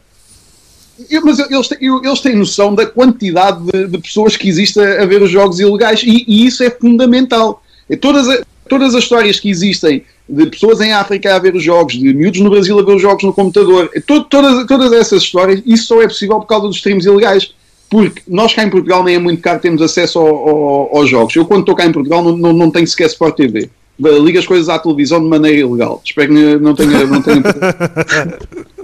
[1.24, 1.70] Mas eles
[2.04, 5.60] eles têm noção da quantidade de, de pessoas que existe a, a ver os jogos
[5.60, 7.64] ilegais e, e isso é fundamental.
[7.90, 11.64] É todas, a- todas as histórias que existem de pessoas em África a ver os
[11.64, 14.94] jogos, de miúdos no Brasil a ver os jogos no computador, é to- todas, todas
[14.94, 17.54] essas histórias, isso só é possível por causa dos streams ilegais.
[17.90, 21.36] Porque nós cá em Portugal nem é muito caro termos acesso ao- ao- aos jogos.
[21.36, 23.70] Eu quando estou cá em Portugal não, não, não tenho sequer Sport TV.
[24.00, 26.02] Ligo as coisas à televisão de maneira ilegal.
[26.04, 27.42] Espero que não tenha, não tenha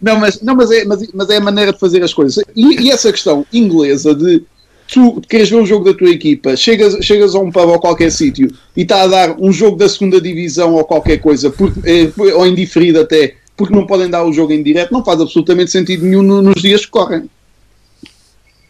[0.00, 2.42] Não, mas, não mas, é, mas, mas é a maneira de fazer as coisas.
[2.54, 4.42] E, e essa questão inglesa de
[4.86, 8.10] tu queres ver o jogo da tua equipa, chegas, chegas a um pub ou qualquer
[8.10, 12.12] sítio e está a dar um jogo da segunda divisão ou qualquer coisa, porque, eh,
[12.32, 16.06] ou indiferido até, porque não podem dar o jogo em direto, não faz absolutamente sentido
[16.06, 17.28] nenhum no- nos dias que correm.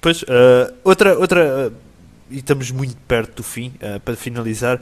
[0.00, 1.70] Pois, eh, outra, outra eh,
[2.30, 4.80] e estamos muito perto do fim, eh, para finalizar.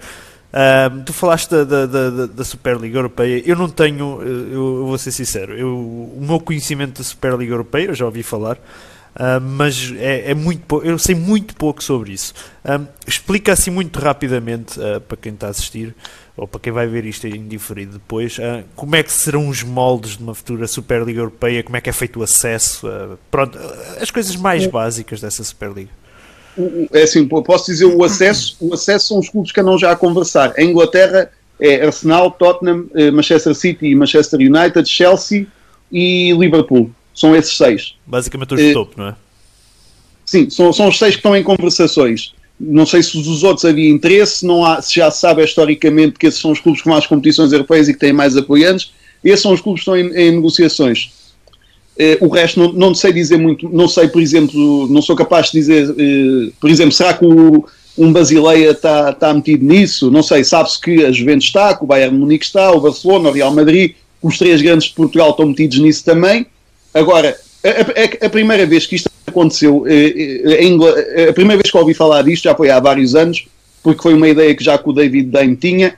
[0.52, 3.42] Ah, tu falaste da, da, da, da Superliga Europeia.
[3.44, 7.52] Eu não tenho, eh, eu, eu vou ser sincero, eu, o meu conhecimento da Superliga
[7.52, 8.56] Europeia, eu já ouvi falar,
[9.14, 12.32] ah, mas é, é muito pou- eu sei muito pouco sobre isso.
[13.06, 15.94] Explica assim muito rapidamente ah, para quem está a assistir,
[16.36, 19.62] ou para quem vai ver isto em diferido depois, ah, como é que serão os
[19.62, 23.58] moldes de uma futura Superliga Europeia, como é que é feito o acesso, ah, pronto,
[24.00, 25.90] as coisas mais básicas dessa Superliga.
[26.56, 29.92] O- É assim, posso dizer o acesso, o acesso são os clubes que andam já
[29.92, 30.52] a conversar.
[30.58, 31.30] Em Inglaterra
[31.60, 35.46] é Arsenal, Tottenham, eh, Manchester City, Manchester United, Chelsea
[35.92, 36.90] e Liverpool.
[37.14, 37.94] São esses seis.
[38.06, 39.14] Basicamente os Eh, topo, não é?
[40.24, 42.34] Sim, são, são os seis que estão em conversações.
[42.58, 46.26] Não sei se os outros havia interesse, não há, se já se sabe historicamente que
[46.26, 48.92] esses são os clubes com mais competições europeias e que têm mais apoiantes.
[49.22, 51.12] Esses são os clubes que estão em, em negociações.
[51.98, 55.46] Eh, o resto não, não sei dizer muito, não sei, por exemplo, não sou capaz
[55.46, 57.64] de dizer, eh, por exemplo, será que o,
[57.96, 60.10] um Basileia está está metido nisso?
[60.10, 63.32] Não sei, sabe-se que a Juventus está, que o Bayern Munique está, o Barcelona, o
[63.32, 63.92] Real Madrid,
[64.22, 66.46] os três grandes de Portugal estão metidos nisso também.
[66.92, 67.68] Agora, a,
[68.24, 70.40] a- a primeira vez que isto aconteceu, eh,
[71.16, 73.46] eh, a primeira vez que ouvi falar disto já foi há vários anos,
[73.82, 75.94] porque foi uma ideia que já que o David Dame tinha,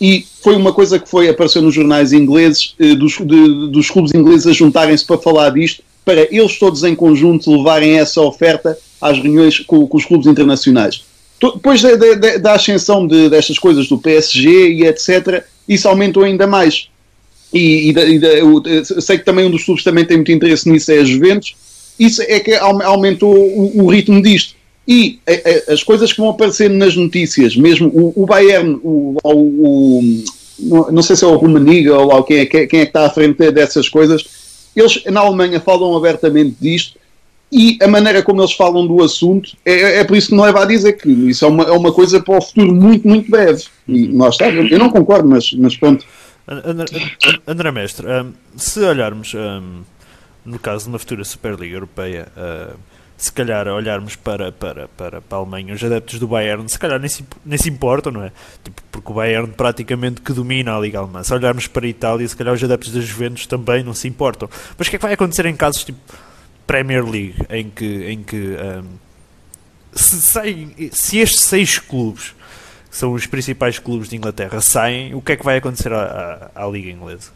[0.00, 4.14] e foi uma coisa que foi apareceu nos jornais ingleses, eh, dos, de- dos clubes
[4.14, 9.18] ingleses a juntarem-se para falar disto, para eles todos em conjunto levarem essa oferta às
[9.18, 11.02] reuniões com, com os clubes internacionais.
[11.40, 11.94] Depois da,
[12.38, 16.88] da- ascensão de- destas coisas do PSG e etc., isso aumentou ainda mais.
[17.52, 20.68] E, e e eu, eu sei que também um dos clubes também tem muito interesse
[20.70, 21.54] nisso é a Juventus.
[21.98, 24.54] Isso é que aume- aumentou o, o ritmo disto.
[24.90, 25.32] E a-
[25.70, 30.24] a- as coisas que vão aparecendo nas notícias, mesmo o, o Bayern, o, o- o-
[30.60, 33.04] não, não sei se é o Rumaniga ou lá quem é, quem é que está
[33.06, 34.24] à frente dessas coisas,
[34.74, 36.98] eles na Alemanha falam abertamente disto
[37.52, 40.62] e a maneira como eles falam do assunto é, é por isso que me leva
[40.62, 43.64] a dizer que isso é uma, é uma coisa para o futuro muito, muito breve.
[43.86, 46.04] E nós está, eu não concordo, mas, mas pronto.
[46.46, 46.86] André,
[47.46, 49.82] André Mestre, hum, se olharmos hum,
[50.46, 52.74] no caso de uma futura Superliga Europeia, hum,
[53.18, 57.00] se calhar olharmos para, para, para, para a Alemanha, os adeptos do Bayern, se calhar
[57.00, 58.30] nem se, nem se importam, não é?
[58.62, 61.24] Tipo, porque o Bayern praticamente que domina a Liga Alemã.
[61.24, 64.48] Se olharmos para a Itália, se calhar os adeptos das Juventus também não se importam.
[64.78, 65.98] Mas o que é que vai acontecer em casos tipo
[66.64, 68.84] Premier League, em que, em que hum,
[69.92, 72.36] se, saem, se estes seis clubes
[72.88, 76.50] que são os principais clubes de Inglaterra saem, o que é que vai acontecer à,
[76.54, 77.30] à, à Liga Inglesa?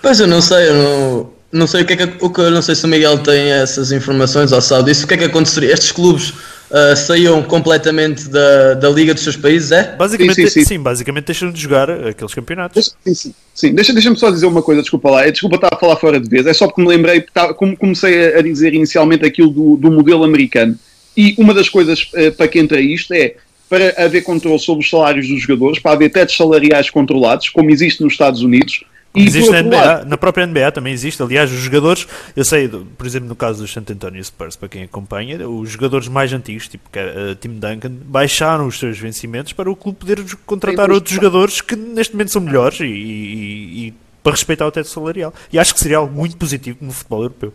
[0.00, 2.62] Pois eu não sei, eu não, não sei o que é que, o que não
[2.62, 5.04] sei se o Miguel tem essas informações ou sabe disso.
[5.04, 5.72] O que é que aconteceria?
[5.72, 6.32] Estes clubes
[6.70, 9.94] ah, saíam completamente da, da liga dos seus países, é?
[9.96, 10.80] Basicamente, Sim, sim, sim, sim.
[10.80, 12.96] basicamente deixam de jogar aqueles campeonatos.
[13.04, 13.34] Sim, sim.
[13.54, 16.18] Sim, deixa- deixa-me só dizer uma coisa, desculpa lá, é, desculpa estar a falar fora
[16.18, 19.76] de vez, é só porque me lembrei, tá- como comecei a, dizer inicialmente aquilo do,
[19.76, 20.74] do modelo americano,
[21.14, 23.34] e uma das coisas eh, para que entra isto é
[23.68, 28.02] para haver controle sobre os salários dos jogadores, para haver tetos salariais controlados, como existe
[28.02, 28.82] nos Estados Unidos,
[29.14, 31.22] e Existe na NBA, lado, na própria NBA também existe.
[31.22, 34.84] Aliás, os jogadores, eu sei, por exemplo, no caso dos Santo Antonio Spurs, para quem
[34.84, 39.76] acompanha, os jogadores mais antigos, tipo uh, Tim Duncan, baixaram os seus vencimentos para o
[39.76, 44.32] clube poder contratar Sim, outros jogadores que neste momento são melhores e, e- e para
[44.32, 45.34] respeitar o teto salarial.
[45.52, 47.52] E acho que seria algo muito positivo no futebol europeu.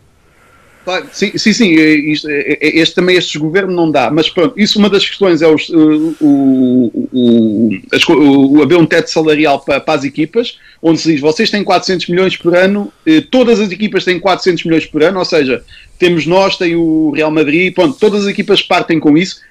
[1.11, 4.57] Sim, sim, sim, é, isto, é, é, este também este governo não dá, mas pronto,
[4.57, 7.69] isso uma das questões é os, o, o, o,
[8.05, 11.61] co- o- haver um teto salarial para, para as equipas, onde se diz, vocês têm
[11.61, 15.61] 400 milhões por ano, eh, todas as equipas têm 400 milhões por ano, ou seja,
[15.99, 19.41] temos nós, tem o Real Madrid, pronto, todas as equipas partem com isso,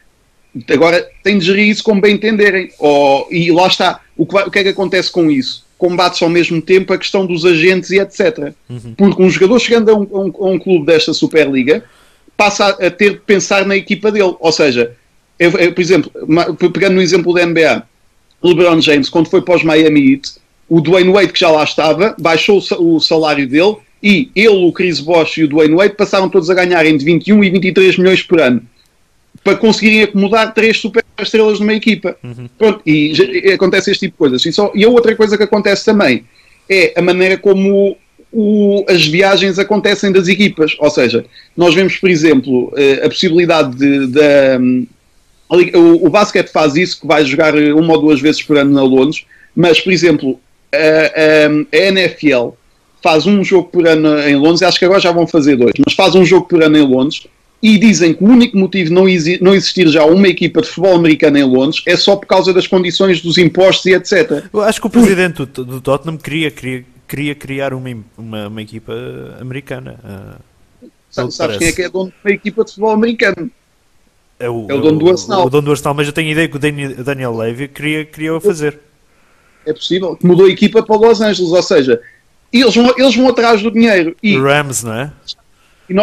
[0.70, 4.46] agora têm de gerir isso como bem entenderem, Ou- e lá está, o que, vai-
[4.46, 5.65] o que é que acontece com isso?
[5.78, 8.52] Combate-se ao mesmo tempo a questão dos agentes e etc.
[8.96, 11.84] Porque um jogador chegando a um, a um- a um clube desta Superliga
[12.36, 14.34] passa a, ter de pensar na equipa dele.
[14.40, 14.92] Ou seja,
[15.38, 16.10] é, é, por exemplo,
[16.72, 17.82] pegando no exemplo da NBA,
[18.42, 20.34] LeBron James, quando foi para os Miami Heat,
[20.68, 25.00] o Dwayne Wade, que já lá estava, baixou o salário dele e ele, o Chris
[25.00, 28.40] Bosh e o Dwayne Wade passaram todos a ganhar entre 21 e 23 milhões por
[28.40, 28.62] ano
[29.46, 32.16] para conseguirem acomodar três super estrelas numa equipa.
[32.58, 33.12] Pronto, e,
[33.44, 34.44] e acontece este tipo de coisas.
[34.44, 36.24] E, só- e a outra coisa que acontece também
[36.68, 37.96] é a maneira como
[38.32, 40.76] o- as viagens acontecem das equipas.
[40.80, 41.24] Ou seja,
[41.56, 44.06] nós vemos, por exemplo, eh, a possibilidade de,
[45.52, 48.72] liga- o, o basquete faz isso, que vai jogar uma ou duas vezes por ano
[48.72, 49.24] na Londres,
[49.54, 50.40] mas, por exemplo,
[50.72, 52.48] a, a- a NFL
[53.02, 55.94] faz um jogo por ano em Londres, acho que agora já vão fazer dois, mas
[55.94, 57.26] faz um jogo por ano em Londres
[57.68, 59.04] e dizem que o único motivo de não,
[59.40, 62.66] não existir já uma equipa de futebol americano em Londres é só por causa das
[62.66, 64.44] condições dos impostos e etc.
[64.52, 68.62] Eu acho que o presidente do, do Tottenham queria, queria, queria criar uma, uma, uma
[68.62, 68.92] equipa
[69.40, 69.98] americana.
[70.04, 70.36] ah,
[71.10, 71.58] Sabe- Sabes parece.
[71.58, 73.50] quem é que é dono de uma equipa de futebol americano?
[74.38, 75.46] é, o, É o dono do Arsenal.
[75.46, 78.78] O dono do Arsenal, mas eu tenho ideia que o Daniel, Levy queria, queria fazer.
[79.66, 80.14] É possível.
[80.14, 82.00] Que mudou a equipa para Los Angeles, ou seja,
[82.52, 84.14] eles vão, eles vão atrás do dinheiro.
[84.22, 85.10] E, Rams, não é?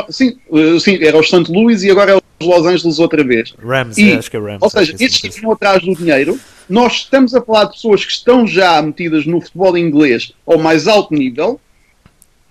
[0.10, 1.52] Sim, eh, sim, era o St.
[1.52, 3.54] Louis e agora é os Los Angeles outra vez.
[3.64, 4.60] Rams, E, é, acho que é Rams.
[4.62, 6.40] Ou seja, que é estes assim, tipos vão atrás do dinheiro.
[6.70, 10.88] Nós estamos a falar de pessoas que estão já metidas no futebol inglês ao mais
[10.88, 11.60] alto nível,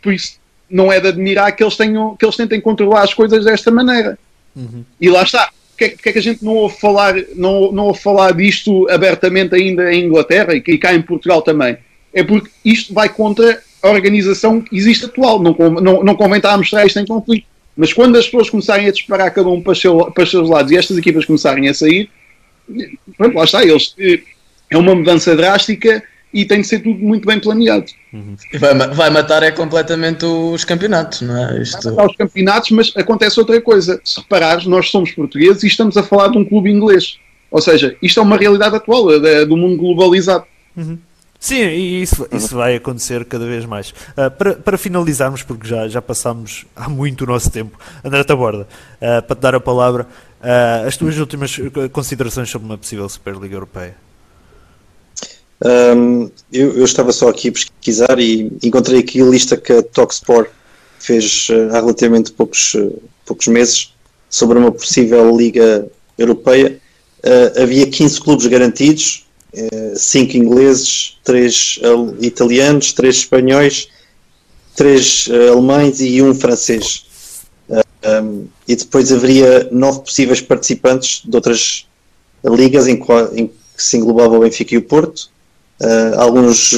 [0.02, 3.44] por isso não é de admirar que eles, tenham, que eles tentem controlar as coisas
[3.44, 4.18] desta maneira.
[4.56, 4.84] Uhum.
[5.00, 5.50] E lá está.
[5.70, 9.54] Porquê, porquê é que a gente não ouve, falar, não, não ouve falar disto abertamente
[9.54, 11.76] ainda em Inglaterra e, que- e cá em Portugal também?
[12.12, 15.42] É porque isto vai contra organização que existe atual.
[15.42, 17.46] Não, não, não convém estar a mostrar isto em conflito.
[17.76, 20.70] Mas quando as pessoas começarem a disparar cada um para, seu- para os seus lados
[20.72, 22.10] e estas equipas começarem a sair,
[23.16, 24.20] pronto, lá está, eles, eh,
[24.70, 26.02] é uma mudança drástica
[26.34, 27.86] e tem de ser tudo muito bem planeado.
[28.52, 31.62] E vai, vai matar é completamente os campeonatos, não é?
[31.62, 31.98] Isto...
[31.98, 34.00] Há os campeonatos, mas acontece outra coisa.
[34.04, 37.18] Se reparares, nós somos portugueses e estamos a falar de um clube inglês.
[37.50, 40.44] Ou seja, isto é uma realidade atual é da- do mundo globalizado.
[41.42, 43.92] Sim, e isso, isso vai acontecer cada vez mais.
[44.16, 48.68] Ah, para, para finalizarmos, porque já, já passámos há muito o nosso tempo, André Taborda,
[49.00, 50.06] ah, para te dar a palavra,
[50.40, 51.58] ah, as tuas últimas
[51.90, 53.96] considerações sobre uma possível Superliga Europeia.
[55.64, 59.82] Um, eu, eu estava só aqui a pesquisar e encontrei aqui a lista que a
[59.82, 60.48] Talksport
[61.00, 63.92] fez uh, há relativamente poucos, uh, poucos meses
[64.30, 66.80] sobre uma possível Liga Europeia.
[67.18, 69.26] Uh, havia 15 clubes garantidos,
[69.96, 71.80] 5 ingleses, 3
[72.20, 73.88] italianos, 3 espanhóis,
[74.74, 77.04] 3 alemães e um francês.
[78.04, 81.86] Um, e depois haveria 9 possíveis participantes de outras
[82.44, 83.00] ligas em,
[83.34, 85.30] em que se englobava o Benfica e o Porto.
[85.80, 86.72] Uh, alguns,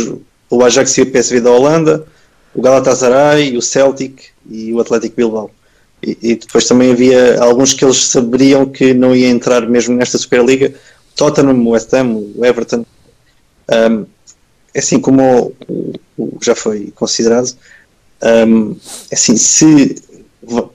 [0.51, 2.07] o Ajax e o PSV da Holanda,
[2.55, 5.51] o Galatasaray, o Celtic e o Atlético Bilbao.
[6.03, 10.19] E, e, depois também havia alguns que eles saberiam que não ia entrar mesmo nesta
[10.19, 10.75] Superliga,
[11.17, 12.85] Tottenham, West Ham, Everton,
[13.71, 14.07] um,
[14.77, 17.57] assim como o, o, já foi considerado,
[18.49, 18.77] um,
[19.13, 20.03] assim, se,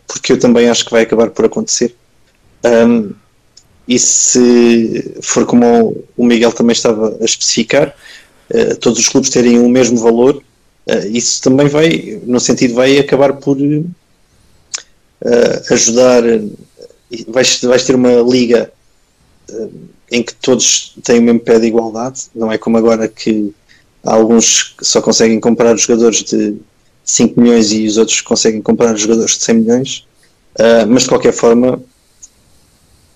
[0.07, 1.95] porque eu também acho que vai acabar por acontecer,
[2.65, 3.13] um,
[3.87, 7.95] e se for como o Miguel também estava a especificar,
[8.51, 12.99] uh, todos os clubes terem o mesmo valor, uh, isso também vai, no sentido, vai
[12.99, 13.93] acabar por uh,
[15.71, 16.21] ajudar.
[17.27, 18.71] Vais, vais ter uma liga
[20.11, 23.53] em que todos têm o mesmo pé de igualdade, não é como agora que
[24.03, 26.57] alguns só conseguem comprar os jogadores de
[27.03, 30.07] 5 milhões e os outros conseguem comprar os jogadores de 100 milhões,
[30.87, 31.81] mas de qualquer forma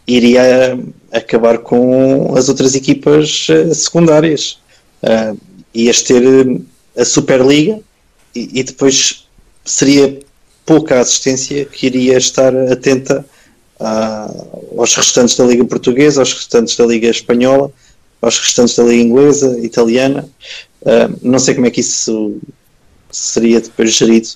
[0.07, 0.77] iria
[1.11, 4.59] acabar com as outras equipas uh, secundárias.
[5.01, 5.37] Uh,
[5.73, 6.23] ias ter
[6.95, 7.79] a Superliga
[8.35, 9.27] e, e, depois
[9.65, 10.19] seria
[10.65, 13.25] pouca assistência que iria estar atenta
[13.79, 14.31] a,
[14.83, 17.71] aos restantes da Liga Portuguesa, aos restantes da Liga Espanhola,
[18.21, 20.29] aos restantes da Liga Inglesa, Italiana.
[20.81, 22.37] Uh, não sei como é que isso
[23.11, 24.29] seria depois gerido,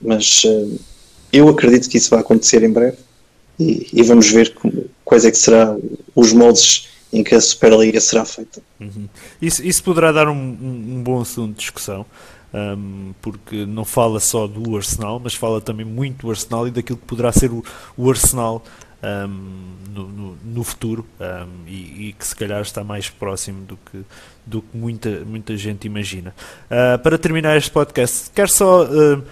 [0.00, 0.44] mas
[1.32, 2.96] eu acredito que isso vai acontecer em breve
[3.58, 5.82] e, e vamos ver como, quais é que serão
[6.14, 8.60] os moldes em que a Superliga será feita.
[8.80, 9.08] Uhum.
[9.40, 12.04] Isso, isso, poderá dar um, um, um, bom assunto de discussão,
[12.52, 16.98] um, porque não fala só do Arsenal, mas fala também muito do Arsenal e daquilo
[16.98, 17.64] que poderá ser o,
[17.96, 18.62] o Arsenal
[19.02, 21.06] no, no, no, futuro
[21.66, 24.04] e, e, que se calhar está mais próximo do que,
[24.44, 26.34] do que muita, muita gente imagina.
[26.70, 29.22] Uh, para terminar este podcast, quero só uh,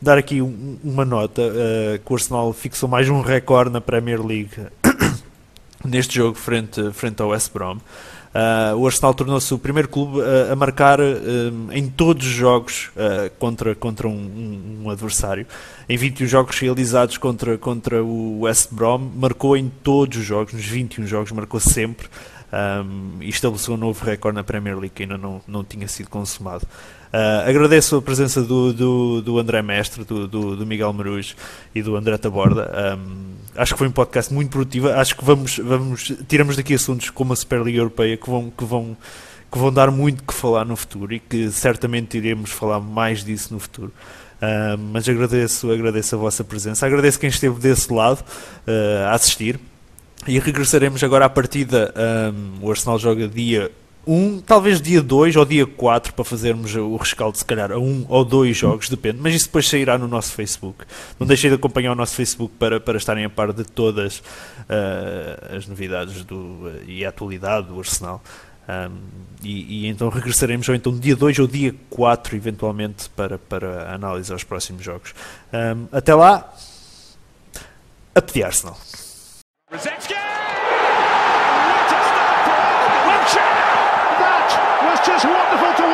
[0.00, 4.20] dar aqui um, uma nota uh, que o Arsenal fixou mais um recorde na Premier
[4.24, 4.50] League
[5.84, 7.78] neste jogo frente, frente ao West Brom.
[8.32, 12.90] Uh, o Arsenal tornou-se o primeiro clube a, a marcar um, em todos os jogos
[12.96, 15.46] uh, contra, contra um, um, um, adversário.
[15.86, 20.64] Em 21 jogos realizados contra, contra o West Brom, marcou em todos os jogos, nos
[20.64, 22.08] 21 jogos, marcou sempre
[22.52, 26.08] um, e estabeleceu um novo recorde na Premier League que ainda não, não tinha sido
[26.08, 26.66] consumado.
[27.12, 31.34] Uh, agradeço a presença do, do, do André Mestre, do, do, do, Miguel Marujo
[31.74, 32.96] e do André Taborda.
[32.98, 34.88] Um, acho que foi um podcast muito produtivo.
[34.88, 38.96] Acho que vamos, vamos tiramos daqui assuntos como a Superliga Europeia que vão, que vão,
[39.50, 43.52] que vão dar muito que falar no futuro e que certamente iremos falar mais disso
[43.52, 43.92] no futuro.
[44.38, 49.60] Uh, mas agradeço, agradeço a vossa presença, agradeço quem esteve desse lado uh, a assistir.
[50.26, 51.92] E regressaremos agora à partida.
[52.32, 53.70] Um, o Arsenal joga dia
[54.06, 58.04] um, talvez dia 2 ou dia 4 para fazermos o rescaldo, se calhar, a um
[58.08, 60.84] ou dois jogos, depende, mas isso depois sairá no nosso Facebook.
[61.20, 65.56] Não deixem de acompanhar o nosso Facebook para, para estarem a par de todas uh,
[65.56, 68.22] as novidades do, uh, e a atualidade do Arsenal.
[68.68, 68.96] Um,
[69.42, 74.34] e, e, então regressaremos ou então dia 2 ou dia 4, eventualmente, para, para analisar
[74.34, 75.14] os próximos jogos.
[75.52, 76.52] Um, até lá,
[78.14, 78.76] a pedir Arsenal.
[85.02, 85.91] which is wonderful to